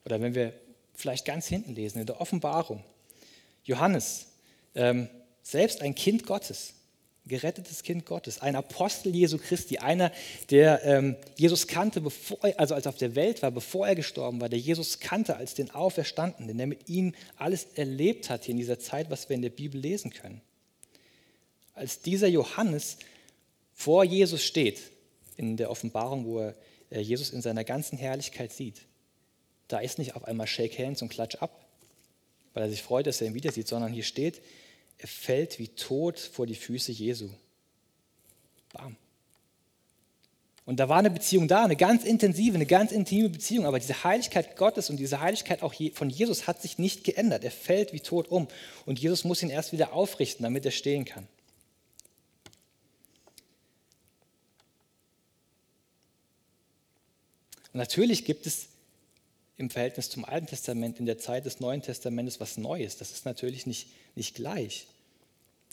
[0.04, 0.52] Oder wenn wir
[0.94, 2.84] vielleicht ganz hinten lesen, in der Offenbarung.
[3.64, 4.26] Johannes,
[4.74, 5.08] ähm,
[5.42, 6.74] selbst ein Kind Gottes,
[7.24, 10.12] gerettetes Kind Gottes, ein Apostel Jesu Christi, einer,
[10.50, 13.94] der ähm, Jesus kannte, bevor er, also als er auf der Welt war, bevor er
[13.94, 18.52] gestorben war, der Jesus kannte als den Auferstandenen, der mit ihm alles erlebt hat hier
[18.52, 20.42] in dieser Zeit, was wir in der Bibel lesen können.
[21.80, 22.98] Als dieser Johannes
[23.72, 24.82] vor Jesus steht,
[25.38, 26.54] in der Offenbarung, wo er
[26.90, 28.82] äh, Jesus in seiner ganzen Herrlichkeit sieht,
[29.66, 31.64] da ist nicht auf einmal Shake Hands und Klatsch ab,
[32.52, 34.42] weil er sich freut, dass er ihn wieder sieht, sondern hier steht,
[34.98, 37.30] er fällt wie tot vor die Füße Jesu.
[38.74, 38.94] Bam.
[40.66, 43.64] Und da war eine Beziehung da, eine ganz intensive, eine ganz intime Beziehung.
[43.64, 47.42] Aber diese Heiligkeit Gottes und diese Heiligkeit auch von Jesus hat sich nicht geändert.
[47.42, 48.48] Er fällt wie tot um.
[48.84, 51.26] Und Jesus muss ihn erst wieder aufrichten, damit er stehen kann.
[57.72, 58.68] Natürlich gibt es
[59.56, 62.96] im Verhältnis zum Alten Testament, in der Zeit des Neuen Testamentes was Neues.
[62.96, 64.86] Das ist natürlich nicht, nicht gleich.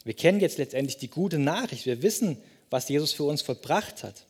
[0.04, 1.86] Wir kennen jetzt letztendlich die gute Nachricht.
[1.86, 2.38] Wir wissen,
[2.70, 4.26] was Jesus für uns vollbracht hat.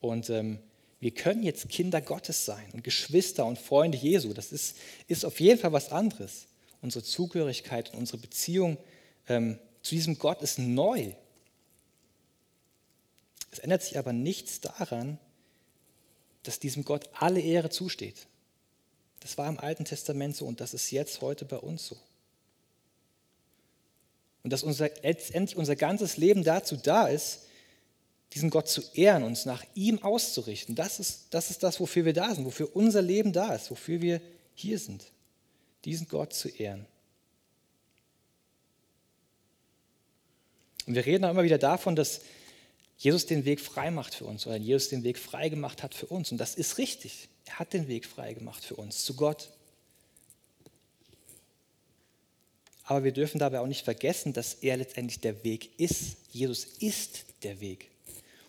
[0.00, 0.58] Und ähm,
[1.00, 4.32] wir können jetzt Kinder Gottes sein und Geschwister und Freunde Jesu.
[4.32, 6.46] Das ist, ist auf jeden Fall was anderes.
[6.82, 8.78] Unsere Zugehörigkeit und unsere Beziehung
[9.28, 11.12] ähm, zu diesem Gott ist neu.
[13.50, 15.18] Es ändert sich aber nichts daran,
[16.48, 18.26] dass diesem Gott alle Ehre zusteht.
[19.20, 21.96] Das war im Alten Testament so und das ist jetzt heute bei uns so.
[24.42, 27.40] Und dass unser, letztendlich unser ganzes Leben dazu da ist,
[28.32, 30.74] diesen Gott zu ehren, uns nach ihm auszurichten.
[30.74, 34.00] Das ist, das ist das, wofür wir da sind, wofür unser Leben da ist, wofür
[34.00, 34.22] wir
[34.54, 35.04] hier sind,
[35.84, 36.86] diesen Gott zu ehren.
[40.86, 42.22] Und wir reden auch immer wieder davon, dass
[42.98, 46.06] Jesus den Weg frei macht für uns oder Jesus den Weg frei gemacht hat für
[46.06, 46.32] uns.
[46.32, 47.28] Und das ist richtig.
[47.46, 49.50] Er hat den Weg frei gemacht für uns zu Gott.
[52.82, 56.16] Aber wir dürfen dabei auch nicht vergessen, dass er letztendlich der Weg ist.
[56.32, 57.90] Jesus ist der Weg.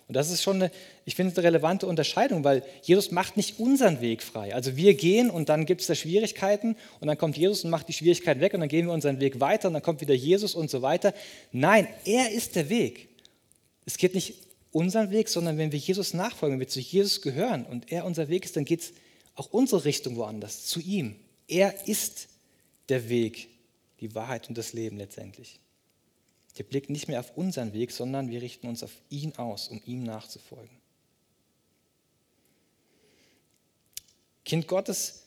[0.08, 0.72] Und das ist schon eine,
[1.04, 4.52] ich finde, eine relevante Unterscheidung, weil Jesus macht nicht unseren Weg frei.
[4.52, 7.86] Also wir gehen und dann gibt es da Schwierigkeiten und dann kommt Jesus und macht
[7.86, 10.56] die Schwierigkeiten weg und dann gehen wir unseren Weg weiter und dann kommt wieder Jesus
[10.56, 11.14] und so weiter.
[11.52, 13.09] Nein, er ist der Weg.
[13.90, 14.34] Es geht nicht
[14.70, 18.28] unseren Weg, sondern wenn wir Jesus nachfolgen, wenn wir zu Jesus gehören und er unser
[18.28, 18.92] Weg ist, dann geht es
[19.34, 21.16] auch unsere Richtung woanders, zu ihm.
[21.48, 22.28] Er ist
[22.88, 23.48] der Weg,
[23.98, 25.58] die Wahrheit und das Leben letztendlich.
[26.54, 29.82] Wir blicken nicht mehr auf unseren Weg, sondern wir richten uns auf ihn aus, um
[29.84, 30.76] ihm nachzufolgen.
[34.44, 35.24] Kind Gottes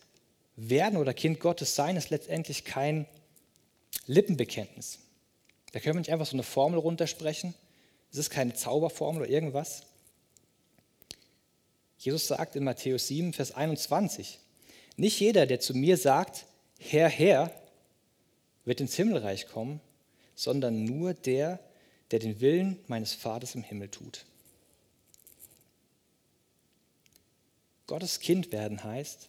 [0.56, 3.08] werden oder Kind Gottes sein ist letztendlich kein
[4.08, 5.00] Lippenbekenntnis.
[5.74, 7.56] Da können wir nicht einfach so eine Formel runtersprechen
[8.14, 9.84] es ist keine Zauberformel oder irgendwas.
[11.98, 14.40] Jesus sagt in Matthäus 7, Vers 21,
[14.98, 16.46] nicht jeder, der zu mir sagt,
[16.78, 17.52] Herr, Herr,
[18.66, 19.82] wird ins Himmelreich kommen,
[20.36, 21.60] sondern nur der,
[22.12, 24.26] der den Willen meines Vaters im Himmel tut.
[27.88, 29.28] Gottes Kind werden heißt,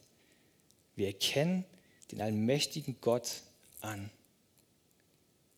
[0.95, 1.65] wir erkennen
[2.11, 3.41] den allmächtigen Gott
[3.81, 4.11] an,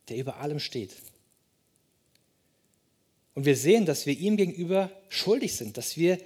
[0.07, 0.95] der über allem steht.
[3.37, 6.17] Und wir sehen, dass wir ihm gegenüber schuldig sind, dass wir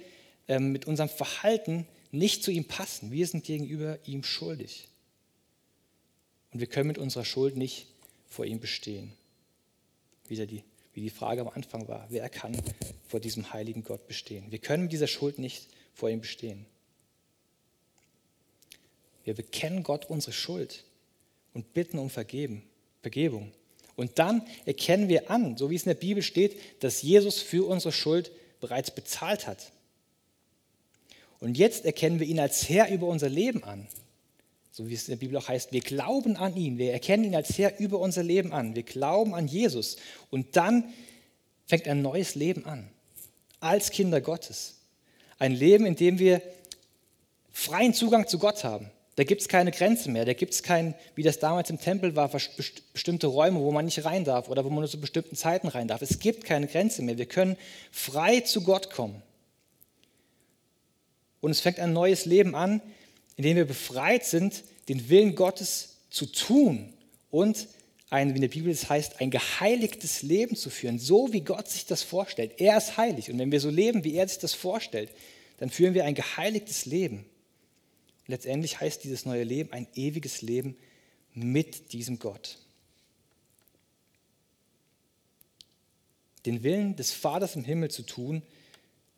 [0.48, 3.10] ähm, mit unserem Verhalten nicht zu ihm passen.
[3.10, 4.88] Wir sind gegenüber ihm schuldig.
[6.52, 7.86] Und wir können mit unserer Schuld nicht
[8.24, 9.12] vor ihm bestehen.
[10.26, 12.56] wieder die, wie die Frage am Anfang war, wer kann
[13.08, 14.50] vor diesem heiligen Gott bestehen?
[14.50, 16.64] Wir können mit dieser Schuld nicht vor ihm bestehen.
[19.24, 20.86] Wir bekennen Gott unsere Schuld
[21.52, 22.62] und bitten um Vergeben,
[23.02, 23.52] Vergebung.
[24.02, 27.68] Und dann erkennen wir an, so wie es in der Bibel steht, dass Jesus für
[27.68, 29.70] unsere Schuld bereits bezahlt hat.
[31.38, 33.86] Und jetzt erkennen wir ihn als Herr über unser Leben an.
[34.72, 37.36] So wie es in der Bibel auch heißt, wir glauben an ihn, wir erkennen ihn
[37.36, 39.98] als Herr über unser Leben an, wir glauben an Jesus.
[40.30, 40.92] Und dann
[41.66, 42.88] fängt ein neues Leben an,
[43.60, 44.80] als Kinder Gottes.
[45.38, 46.42] Ein Leben, in dem wir
[47.52, 48.90] freien Zugang zu Gott haben.
[49.16, 50.24] Da gibt es keine Grenzen mehr.
[50.24, 54.04] Da gibt es kein, wie das damals im Tempel war, bestimmte Räume, wo man nicht
[54.04, 56.00] rein darf oder wo man nur zu bestimmten Zeiten rein darf.
[56.00, 57.18] Es gibt keine Grenze mehr.
[57.18, 57.56] Wir können
[57.90, 59.22] frei zu Gott kommen.
[61.40, 62.80] Und es fängt ein neues Leben an,
[63.36, 66.92] in dem wir befreit sind, den Willen Gottes zu tun
[67.30, 67.68] und
[68.10, 71.68] ein, wie in der Bibel es heißt, ein geheiligtes Leben zu führen, so wie Gott
[71.68, 72.52] sich das vorstellt.
[72.58, 73.30] Er ist heilig.
[73.30, 75.10] Und wenn wir so leben, wie er sich das vorstellt,
[75.58, 77.24] dann führen wir ein geheiligtes Leben.
[78.32, 80.74] Letztendlich heißt dieses neue Leben ein ewiges Leben
[81.34, 82.56] mit diesem Gott.
[86.46, 88.40] Den Willen des Vaters im Himmel zu tun,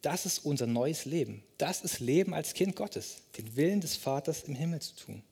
[0.03, 1.44] das ist unser neues Leben.
[1.59, 5.22] Das ist Leben als Kind Gottes, den Willen des Vaters im Himmel zu tun.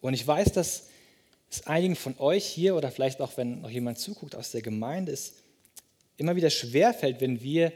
[0.00, 0.84] Und ich weiß, dass
[1.50, 5.10] es einigen von euch hier oder vielleicht auch, wenn noch jemand zuguckt aus der Gemeinde,
[5.10, 5.34] ist
[6.18, 7.72] immer wieder schwerfällt, wenn wir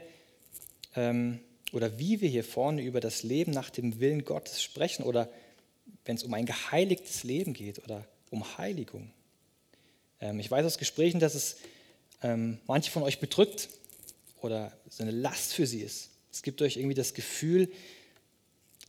[0.95, 5.29] ähm, oder wie wir hier vorne über das Leben nach dem Willen Gottes sprechen oder
[6.05, 9.11] wenn es um ein geheiligtes Leben geht oder um Heiligung.
[10.19, 11.57] Ähm, ich weiß aus Gesprächen, dass es
[12.21, 13.69] ähm, manche von euch bedrückt
[14.41, 16.09] oder so eine Last für sie ist.
[16.31, 17.71] Es gibt euch irgendwie das Gefühl,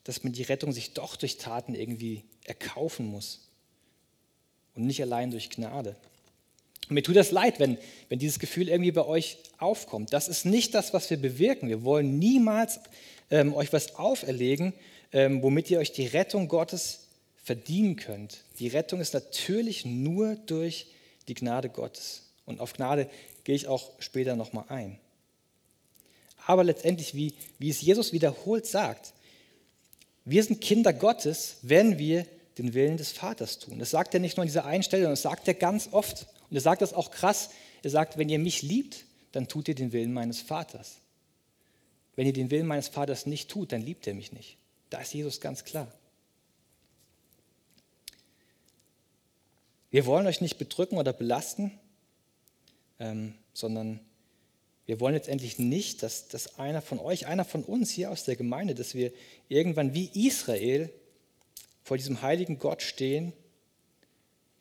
[0.05, 3.49] dass man die Rettung sich doch durch Taten irgendwie erkaufen muss
[4.75, 5.97] und nicht allein durch Gnade.
[6.89, 10.13] Mir tut das leid, wenn, wenn dieses Gefühl irgendwie bei euch aufkommt.
[10.13, 11.69] Das ist nicht das, was wir bewirken.
[11.69, 12.81] Wir wollen niemals
[13.31, 14.75] ähm, euch was auferlegen,
[15.13, 17.01] ähm, womit ihr euch die Rettung Gottes
[17.43, 18.45] verdienen könnt.
[18.59, 20.87] Die Rettung ist natürlich nur durch
[21.29, 22.23] die Gnade Gottes.
[22.45, 23.09] Und auf Gnade
[23.45, 24.99] gehe ich auch später nochmal ein.
[26.47, 29.13] Aber letztendlich, wie, wie es Jesus wiederholt sagt,
[30.25, 32.27] wir sind Kinder Gottes, wenn wir
[32.59, 33.79] den Willen des Vaters tun.
[33.79, 36.27] Das sagt er nicht nur an dieser einen Stelle, sondern das sagt er ganz oft.
[36.53, 37.49] Und er sagt das auch krass.
[37.83, 40.99] Er sagt, wenn ihr mich liebt, dann tut ihr den Willen meines Vaters.
[42.15, 44.59] Wenn ihr den Willen meines Vaters nicht tut, dann liebt er mich nicht.
[44.91, 45.91] Da ist Jesus ganz klar.
[49.91, 51.73] Wir wollen euch nicht bedrücken oder belasten,
[53.01, 54.01] ähm, sondern
[54.85, 58.37] wir wollen letztendlich nicht, dass, dass einer von euch, einer von uns hier aus der
[58.37, 59.11] Gemeinde, dass wir
[59.49, 60.93] irgendwann wie Israel
[61.83, 63.33] vor diesem heiligen Gott stehen,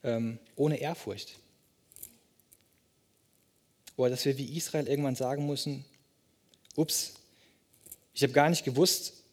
[0.06, 1.40] ähm, ohne Ehrfurcht.
[3.97, 5.86] Oder dass wir wie Israel irgendwann sagen müssen,
[6.75, 7.13] ups,
[8.13, 9.23] ich habe gar nicht gewusst,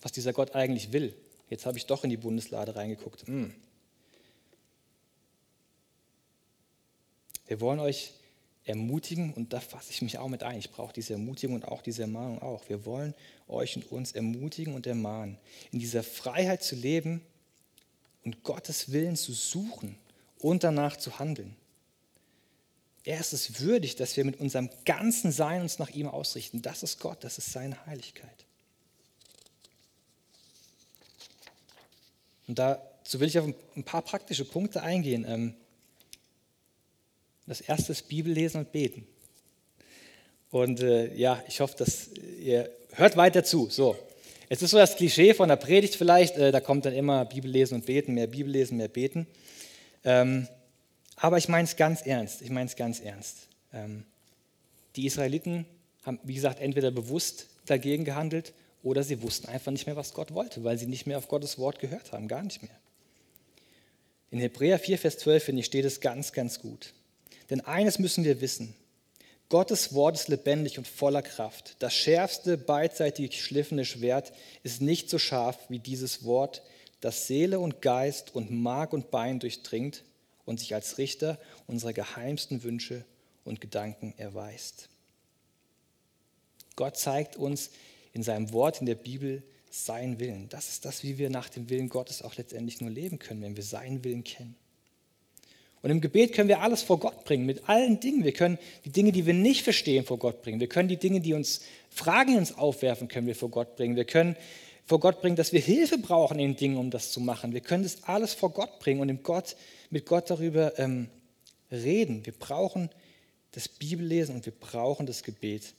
[0.00, 1.14] was dieser Gott eigentlich will.
[1.50, 3.26] Jetzt habe ich doch in die Bundeslade reingeguckt.
[3.26, 3.54] Hm.
[7.46, 8.12] Wir wollen euch
[8.64, 11.80] ermutigen, und da fasse ich mich auch mit ein, ich brauche diese Ermutigung und auch
[11.80, 12.68] diese Ermahnung auch.
[12.68, 13.14] Wir wollen
[13.48, 15.38] euch und uns ermutigen und ermahnen,
[15.72, 17.22] in dieser Freiheit zu leben
[18.24, 19.96] und Gottes Willen zu suchen
[20.38, 21.56] und danach zu handeln.
[23.04, 26.62] Er ist es würdig, dass wir mit unserem ganzen Sein uns nach ihm ausrichten.
[26.62, 28.44] Das ist Gott, das ist seine Heiligkeit.
[32.46, 35.24] Und dazu will ich auf ein paar praktische Punkte eingehen.
[35.28, 35.54] Ähm,
[37.46, 39.06] das erste ist Bibellesen und Beten.
[40.50, 42.08] Und äh, ja, ich hoffe, dass
[42.40, 43.68] ihr hört weiter zu.
[43.70, 43.96] So,
[44.48, 47.76] es ist so das Klischee von der Predigt vielleicht, äh, da kommt dann immer Bibellesen
[47.76, 49.26] und Beten, mehr Bibellesen, mehr Beten.
[50.04, 50.48] Ähm,
[51.20, 52.42] aber ich meine es ganz ernst.
[52.42, 53.48] Ich meine es ganz ernst.
[53.72, 54.04] Ähm,
[54.96, 55.66] die Israeliten
[56.04, 58.52] haben, wie gesagt, entweder bewusst dagegen gehandelt
[58.82, 61.58] oder sie wussten einfach nicht mehr, was Gott wollte, weil sie nicht mehr auf Gottes
[61.58, 62.76] Wort gehört haben, gar nicht mehr.
[64.30, 66.94] In Hebräer 4, Vers 12, finde ich, steht es ganz, ganz gut.
[67.50, 68.74] Denn eines müssen wir wissen.
[69.48, 71.76] Gottes Wort ist lebendig und voller Kraft.
[71.78, 76.62] Das schärfste, beidseitig geschliffene Schwert ist nicht so scharf wie dieses Wort,
[77.00, 80.04] das Seele und Geist und Mark und Bein durchdringt
[80.48, 83.04] und sich als Richter unserer geheimsten Wünsche
[83.44, 84.88] und Gedanken erweist.
[86.74, 87.70] Gott zeigt uns
[88.12, 90.48] in seinem Wort in der Bibel seinen Willen.
[90.48, 93.56] Das ist das, wie wir nach dem Willen Gottes auch letztendlich nur leben können, wenn
[93.56, 94.56] wir seinen Willen kennen.
[95.82, 98.24] Und im Gebet können wir alles vor Gott bringen, mit allen Dingen.
[98.24, 100.60] Wir können die Dinge, die wir nicht verstehen, vor Gott bringen.
[100.60, 103.94] Wir können die Dinge, die uns Fragen uns aufwerfen, können wir vor Gott bringen.
[103.94, 104.34] Wir können
[104.86, 107.52] vor Gott bringen, dass wir Hilfe brauchen in den Dingen, um das zu machen.
[107.52, 109.54] Wir können das alles vor Gott bringen und Gott,
[109.90, 111.08] mit Gott darüber ähm,
[111.70, 112.90] Reden, wir brauchen
[113.52, 115.74] das Bibellesen und wir brauchen das Gebet,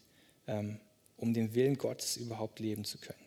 [0.47, 0.79] ähm,
[1.17, 3.19] um den Willen Gottes überhaupt leben zu können.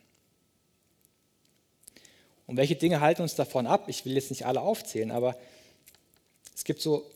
[2.45, 3.85] Und welche Dinge halten uns davon ab?
[3.87, 5.37] Ich will jetzt nicht alle aufzählen, aber
[6.55, 7.09] es gibt so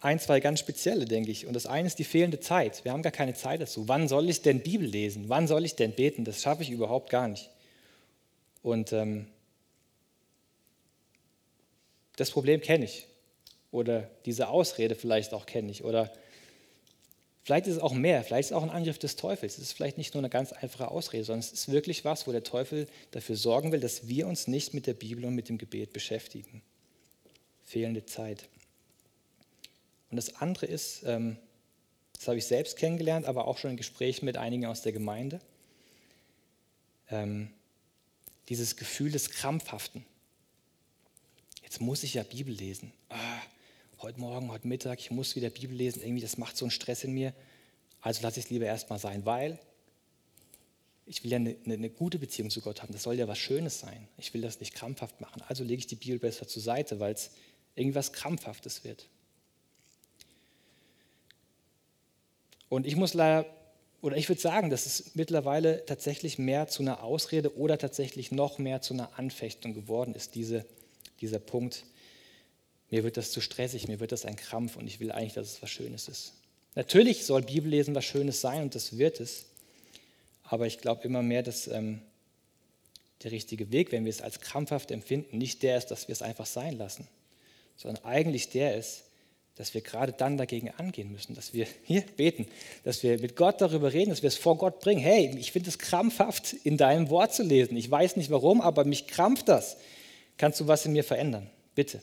[0.00, 1.46] ein, zwei ganz spezielle, denke ich.
[1.46, 2.84] Und das eine ist die fehlende Zeit.
[2.84, 3.88] Wir haben gar keine Zeit dazu.
[3.88, 5.28] Wann soll ich denn Bibel lesen?
[5.28, 6.24] Wann soll ich denn beten?
[6.24, 7.48] Das schaffe ich überhaupt gar nicht.
[8.62, 9.26] Und ähm,
[12.16, 13.06] das Problem kenne ich.
[13.70, 15.84] Oder diese Ausrede vielleicht auch kenne ich.
[15.84, 16.12] Oder
[17.42, 18.22] vielleicht ist es auch mehr.
[18.22, 19.58] Vielleicht ist es auch ein Angriff des Teufels.
[19.58, 22.32] Es ist vielleicht nicht nur eine ganz einfache Ausrede, sondern es ist wirklich was, wo
[22.32, 25.58] der Teufel dafür sorgen will, dass wir uns nicht mit der Bibel und mit dem
[25.58, 26.62] Gebet beschäftigen.
[27.64, 28.44] Fehlende Zeit.
[30.10, 31.36] Und das andere ist, ähm,
[32.12, 35.40] das habe ich selbst kennengelernt, aber auch schon in Gesprächen mit einigen aus der Gemeinde,
[37.10, 37.50] ähm,
[38.48, 40.06] dieses Gefühl des Krampfhaften.
[41.74, 42.92] Jetzt muss ich ja Bibel lesen.
[43.08, 43.40] Ah,
[43.98, 46.02] heute Morgen, heute Mittag, ich muss wieder Bibel lesen.
[46.04, 47.34] Irgendwie, das macht so einen Stress in mir.
[48.00, 49.58] Also lasse ich es lieber erstmal sein, weil
[51.04, 52.92] ich will ja eine, eine, gute Beziehung zu Gott haben.
[52.92, 54.06] Das soll ja was Schönes sein.
[54.18, 55.42] Ich will das nicht krampfhaft machen.
[55.48, 57.32] Also lege ich die Bibel besser zur Seite, weil es
[57.74, 59.08] irgendwas Krampfhaftes wird.
[62.68, 63.46] Und ich muss leider,
[64.00, 68.58] oder ich würde sagen, dass es mittlerweile tatsächlich mehr zu einer Ausrede oder tatsächlich noch
[68.58, 70.64] mehr zu einer Anfechtung geworden ist, diese,
[71.20, 71.84] dieser Punkt.
[72.90, 75.48] Mir wird das zu stressig, mir wird das ein Krampf und ich will eigentlich, dass
[75.48, 76.34] es was Schönes ist.
[76.74, 79.46] Natürlich soll Bibellesen was Schönes sein und das wird es.
[80.42, 82.00] Aber ich glaube immer mehr, dass ähm,
[83.22, 86.22] der richtige Weg, wenn wir es als krampfhaft empfinden, nicht der ist, dass wir es
[86.22, 87.08] einfach sein lassen,
[87.76, 89.04] sondern eigentlich der ist,
[89.56, 92.46] dass wir gerade dann dagegen angehen müssen, dass wir hier beten,
[92.82, 95.00] dass wir mit Gott darüber reden, dass wir es vor Gott bringen.
[95.00, 97.76] Hey, ich finde es krampfhaft, in deinem Wort zu lesen.
[97.76, 99.76] Ich weiß nicht warum, aber mich krampft das.
[100.36, 101.50] Kannst du was in mir verändern?
[101.74, 102.00] Bitte.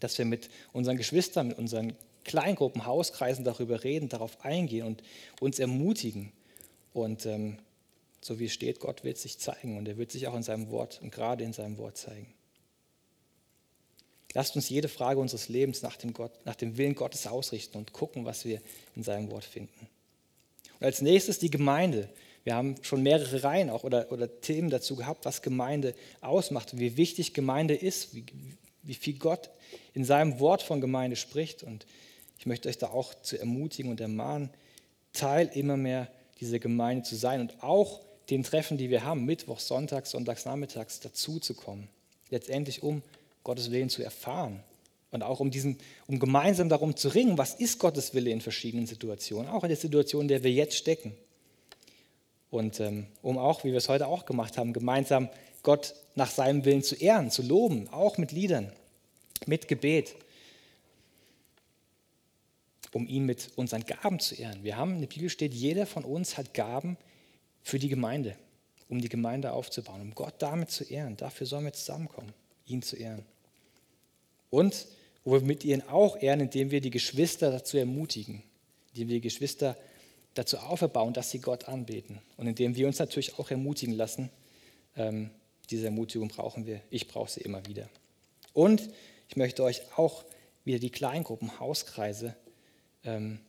[0.00, 5.02] Dass wir mit unseren Geschwistern, mit unseren Kleingruppen, Hauskreisen darüber reden, darauf eingehen und
[5.40, 6.32] uns ermutigen.
[6.92, 7.58] Und ähm,
[8.20, 10.70] so wie es steht, Gott wird sich zeigen und er wird sich auch in seinem
[10.70, 12.32] Wort und gerade in seinem Wort zeigen.
[14.34, 17.92] Lasst uns jede Frage unseres Lebens nach dem, Gott, nach dem Willen Gottes ausrichten und
[17.92, 18.60] gucken, was wir
[18.94, 19.88] in seinem Wort finden.
[20.78, 22.08] Und als nächstes die Gemeinde.
[22.44, 26.96] Wir haben schon mehrere Reihen auch oder, oder Themen dazu gehabt, was Gemeinde ausmacht, wie
[26.96, 28.24] wichtig Gemeinde ist, wie,
[28.82, 29.50] wie viel Gott
[29.94, 31.62] in seinem Wort von Gemeinde spricht.
[31.62, 31.86] Und
[32.38, 34.50] ich möchte euch da auch zu ermutigen und ermahnen,
[35.12, 36.08] Teil immer mehr
[36.40, 41.00] dieser Gemeinde zu sein und auch den Treffen, die wir haben, Mittwoch, Sonntags, Sonntags, Nachmittags,
[41.00, 41.88] dazu zu kommen.
[42.30, 43.02] Letztendlich, um
[43.42, 44.62] Gottes Willen zu erfahren.
[45.10, 48.86] Und auch um, diesen, um gemeinsam darum zu ringen, was ist Gottes Wille in verschiedenen
[48.86, 51.14] Situationen, auch in der Situation, in der wir jetzt stecken.
[52.50, 55.28] Und ähm, um auch, wie wir es heute auch gemacht haben, gemeinsam
[55.62, 58.72] Gott nach seinem Willen zu ehren, zu loben, auch mit Liedern,
[59.46, 60.14] mit Gebet,
[62.92, 64.64] um ihn mit unseren Gaben zu ehren.
[64.64, 66.96] Wir haben, in der Bibel steht, jeder von uns hat Gaben
[67.62, 68.34] für die Gemeinde,
[68.88, 71.16] um die Gemeinde aufzubauen, um Gott damit zu ehren.
[71.16, 72.32] Dafür sollen wir zusammenkommen,
[72.66, 73.24] ihn zu ehren.
[74.50, 74.86] Und
[75.24, 78.42] wo wir mit ihnen auch ehren, indem wir die Geschwister dazu ermutigen,
[78.94, 79.76] indem wir die Geschwister
[80.38, 82.20] dazu auferbauen, dass sie Gott anbeten.
[82.36, 84.30] Und indem wir uns natürlich auch ermutigen lassen.
[84.96, 85.30] Ähm,
[85.70, 86.80] diese Ermutigung brauchen wir.
[86.90, 87.88] Ich brauche sie immer wieder.
[88.52, 88.88] Und
[89.28, 90.24] ich möchte euch auch
[90.64, 92.34] wieder die Kleingruppen, Hauskreise,
[93.04, 93.40] ähm,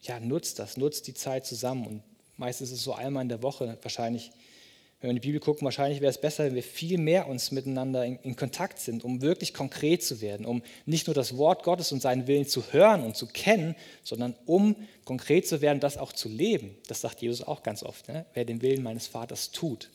[0.00, 1.86] ja, nutzt das, nutzt die Zeit zusammen.
[1.86, 2.02] Und
[2.36, 4.32] meistens ist es so einmal in der Woche wahrscheinlich
[5.00, 7.52] wenn wir in die Bibel gucken, wahrscheinlich wäre es besser, wenn wir viel mehr uns
[7.52, 11.62] miteinander in, in, Kontakt sind, um wirklich konkret zu werden, um nicht nur das Wort
[11.62, 14.76] Gottes und seinen Willen zu hören und zu kennen, sondern um
[15.06, 16.76] konkret zu werden, das auch zu leben.
[16.86, 18.08] Das sagt Jesus auch ganz oft.
[18.08, 18.26] Ne?
[18.34, 19.90] Wer den Willen meines Vaters tut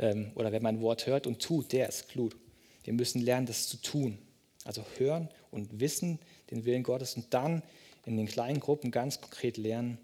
[0.00, 2.34] ähm, oder wer mein Wort hört und tut, der ist klug.
[2.82, 4.18] Wir müssen lernen, das zu tun.
[4.64, 6.18] Also hören und wissen
[6.50, 7.62] den Willen Gottes und dann
[8.06, 9.98] in den kleinen Gruppen ganz konkret lernen,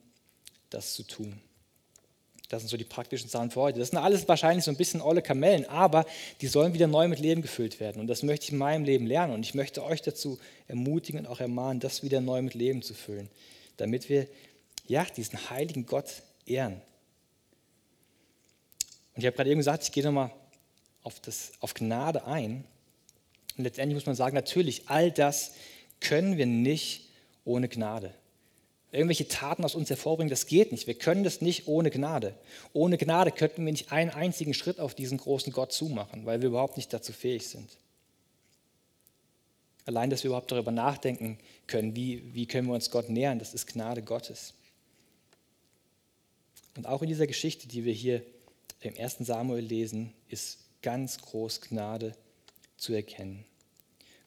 [0.70, 1.40] das zu tun.
[2.48, 3.78] Das sind so die praktischen Sachen für heute.
[3.78, 6.06] Das sind alles wahrscheinlich so ein bisschen olle Kamellen, aber
[6.40, 8.00] die sollen wieder neu mit Leben gefüllt werden.
[8.00, 9.34] Und das möchte ich in meinem Leben lernen.
[9.34, 12.94] Und ich möchte euch dazu ermutigen und auch ermahnen, das wieder neu mit Leben zu
[12.94, 13.28] füllen,
[13.76, 14.26] damit wir
[14.86, 16.80] ja, diesen heiligen Gott ehren.
[19.14, 20.30] Und ich habe gerade eben gesagt, ich gehe nochmal
[21.02, 21.20] auf,
[21.60, 22.64] auf Gnade ein.
[23.58, 25.52] Und letztendlich muss man sagen, natürlich, all das
[26.00, 27.10] können wir nicht
[27.44, 28.14] ohne Gnade
[28.90, 30.86] irgendwelche Taten aus uns hervorbringen, das geht nicht.
[30.86, 32.34] Wir können das nicht ohne Gnade.
[32.72, 36.48] Ohne Gnade könnten wir nicht einen einzigen Schritt auf diesen großen Gott zumachen, weil wir
[36.48, 37.68] überhaupt nicht dazu fähig sind.
[39.84, 43.54] Allein, dass wir überhaupt darüber nachdenken können, wie, wie können wir uns Gott nähern, das
[43.54, 44.54] ist Gnade Gottes.
[46.76, 48.22] Und auch in dieser Geschichte, die wir hier
[48.80, 49.16] im 1.
[49.20, 52.14] Samuel lesen, ist ganz groß Gnade
[52.76, 53.44] zu erkennen.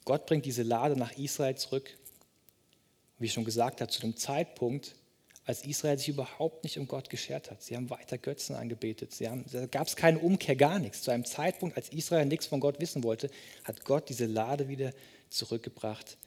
[0.03, 1.95] Gott bringt diese Lade nach Israel zurück,
[3.21, 4.95] wie ich schon gesagt habe, zu dem Zeitpunkt,
[5.45, 7.61] als Israel sich überhaupt nicht um Gott geschert hat.
[7.63, 9.13] Sie haben weiter Götzen angebetet.
[9.13, 11.01] Sie haben, da gab es keine Umkehr, gar nichts.
[11.01, 13.29] Zu einem Zeitpunkt, als Israel nichts von Gott wissen wollte,
[13.63, 14.91] hat Gott diese Lade wieder
[15.29, 16.17] zurückgebracht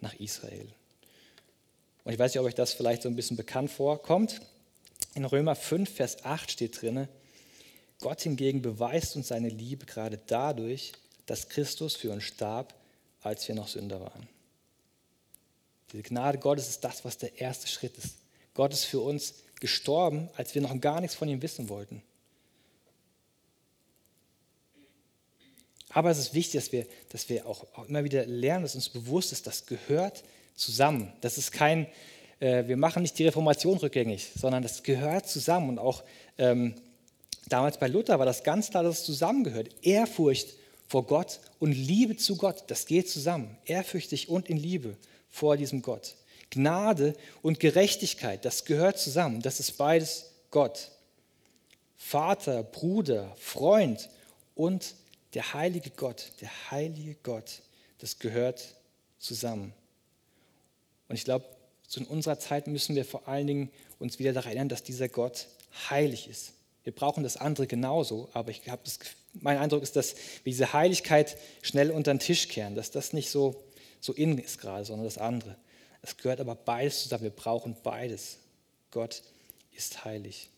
[0.00, 0.68] nach Israel.
[2.04, 4.40] Und ich weiß nicht, ob euch das vielleicht so ein bisschen bekannt vorkommt.
[5.14, 7.08] In Römer 5, Vers 8 steht drin,
[8.00, 10.92] Gott hingegen beweist uns seine Liebe gerade dadurch,
[11.26, 12.74] dass Christus für uns starb,
[13.20, 14.28] als wir noch Sünder waren.
[15.92, 18.16] Diese Gnade Gottes ist das, was der erste Schritt ist.
[18.54, 22.02] Gott ist für uns gestorben, als wir noch gar nichts von ihm wissen wollten.
[25.90, 28.88] Aber es ist wichtig, dass wir, dass wir auch, auch immer wieder lernen, dass uns
[28.88, 30.24] bewusst ist, das gehört
[30.56, 31.12] zusammen.
[31.20, 31.86] Das ist kein,
[32.40, 35.68] äh, wir machen nicht die Reformation rückgängig, sondern das gehört zusammen.
[35.68, 36.02] Und auch
[36.38, 36.74] ähm,
[37.48, 39.68] damals bei Luther war das ganz klar, dass es zusammengehört.
[39.82, 40.54] Ehrfurcht
[40.88, 43.56] vor Gott und Liebe zu Gott, das geht zusammen.
[43.66, 44.96] Ehrfürchtig und in Liebe
[45.32, 46.14] vor diesem Gott.
[46.50, 49.42] Gnade und Gerechtigkeit, das gehört zusammen.
[49.42, 50.92] Das ist beides Gott.
[51.96, 54.10] Vater, Bruder, Freund
[54.54, 54.94] und
[55.34, 57.62] der heilige Gott, der heilige Gott,
[57.98, 58.76] das gehört
[59.18, 59.72] zusammen.
[61.08, 61.46] Und ich glaube,
[61.88, 65.08] so in unserer Zeit müssen wir vor allen Dingen uns wieder daran erinnern, dass dieser
[65.08, 65.46] Gott
[65.90, 66.52] heilig ist.
[66.84, 68.82] Wir brauchen das andere genauso, aber ich habe
[69.34, 73.30] mein Eindruck ist, dass wir diese Heiligkeit schnell unter den Tisch kehren, dass das nicht
[73.30, 73.62] so,
[74.02, 75.56] so in ist gerade, sondern das andere.
[76.02, 77.22] Es gehört aber beides zusammen.
[77.22, 78.38] Wir brauchen beides.
[78.90, 79.22] Gott
[79.70, 80.50] ist heilig.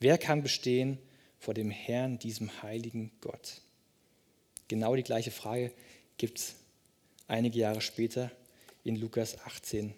[0.00, 0.98] Wer kann bestehen
[1.38, 3.60] vor dem Herrn, diesem heiligen Gott?
[4.68, 5.70] Genau die gleiche Frage
[6.16, 6.54] gibt es
[7.28, 8.30] einige Jahre später
[8.84, 9.94] in Lukas 18.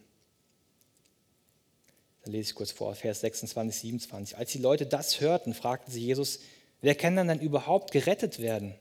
[2.24, 4.36] Dann lese ich kurz vor, Vers 26, 27.
[4.36, 6.40] Als die Leute das hörten, fragten sie Jesus,
[6.80, 8.74] wer kann dann überhaupt gerettet werden?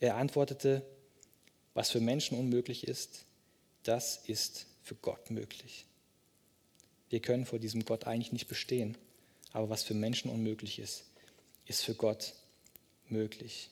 [0.00, 0.82] Er antwortete,
[1.74, 3.24] was für Menschen unmöglich ist,
[3.82, 5.86] das ist für Gott möglich.
[7.10, 8.96] Wir können vor diesem Gott eigentlich nicht bestehen,
[9.52, 11.04] aber was für Menschen unmöglich ist,
[11.66, 12.34] ist für Gott
[13.08, 13.68] möglich.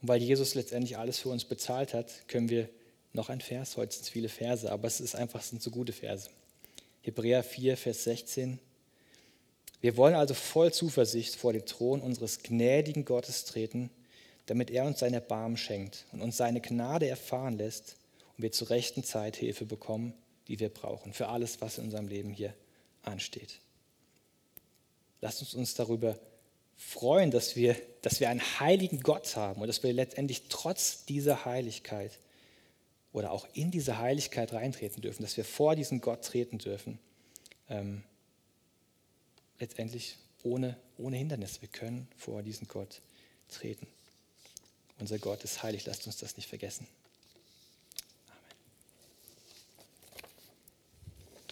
[0.00, 2.68] Und weil Jesus letztendlich alles für uns bezahlt hat, können wir
[3.12, 5.92] noch ein Vers, heute sind es viele Verse, aber es ist einfach, sind so gute
[5.92, 6.30] Verse.
[7.02, 8.58] Hebräer 4, Vers 16.
[9.80, 13.90] Wir wollen also voll Zuversicht vor den Thron unseres gnädigen Gottes treten,
[14.52, 17.96] damit er uns sein Erbarmen schenkt und uns seine Gnade erfahren lässt
[18.36, 20.12] und wir zur rechten Zeit Hilfe bekommen,
[20.46, 22.52] die wir brauchen, für alles, was in unserem Leben hier
[23.00, 23.60] ansteht.
[25.22, 26.18] Lasst uns uns darüber
[26.76, 31.46] freuen, dass wir, dass wir einen heiligen Gott haben und dass wir letztendlich trotz dieser
[31.46, 32.18] Heiligkeit
[33.14, 36.98] oder auch in diese Heiligkeit reintreten dürfen, dass wir vor diesen Gott treten dürfen.
[37.70, 38.02] Ähm,
[39.58, 41.62] letztendlich ohne, ohne Hindernis.
[41.62, 43.00] Wir können vor diesen Gott
[43.48, 43.86] treten.
[44.98, 46.86] Unser Gott ist heilig, lasst uns das nicht vergessen.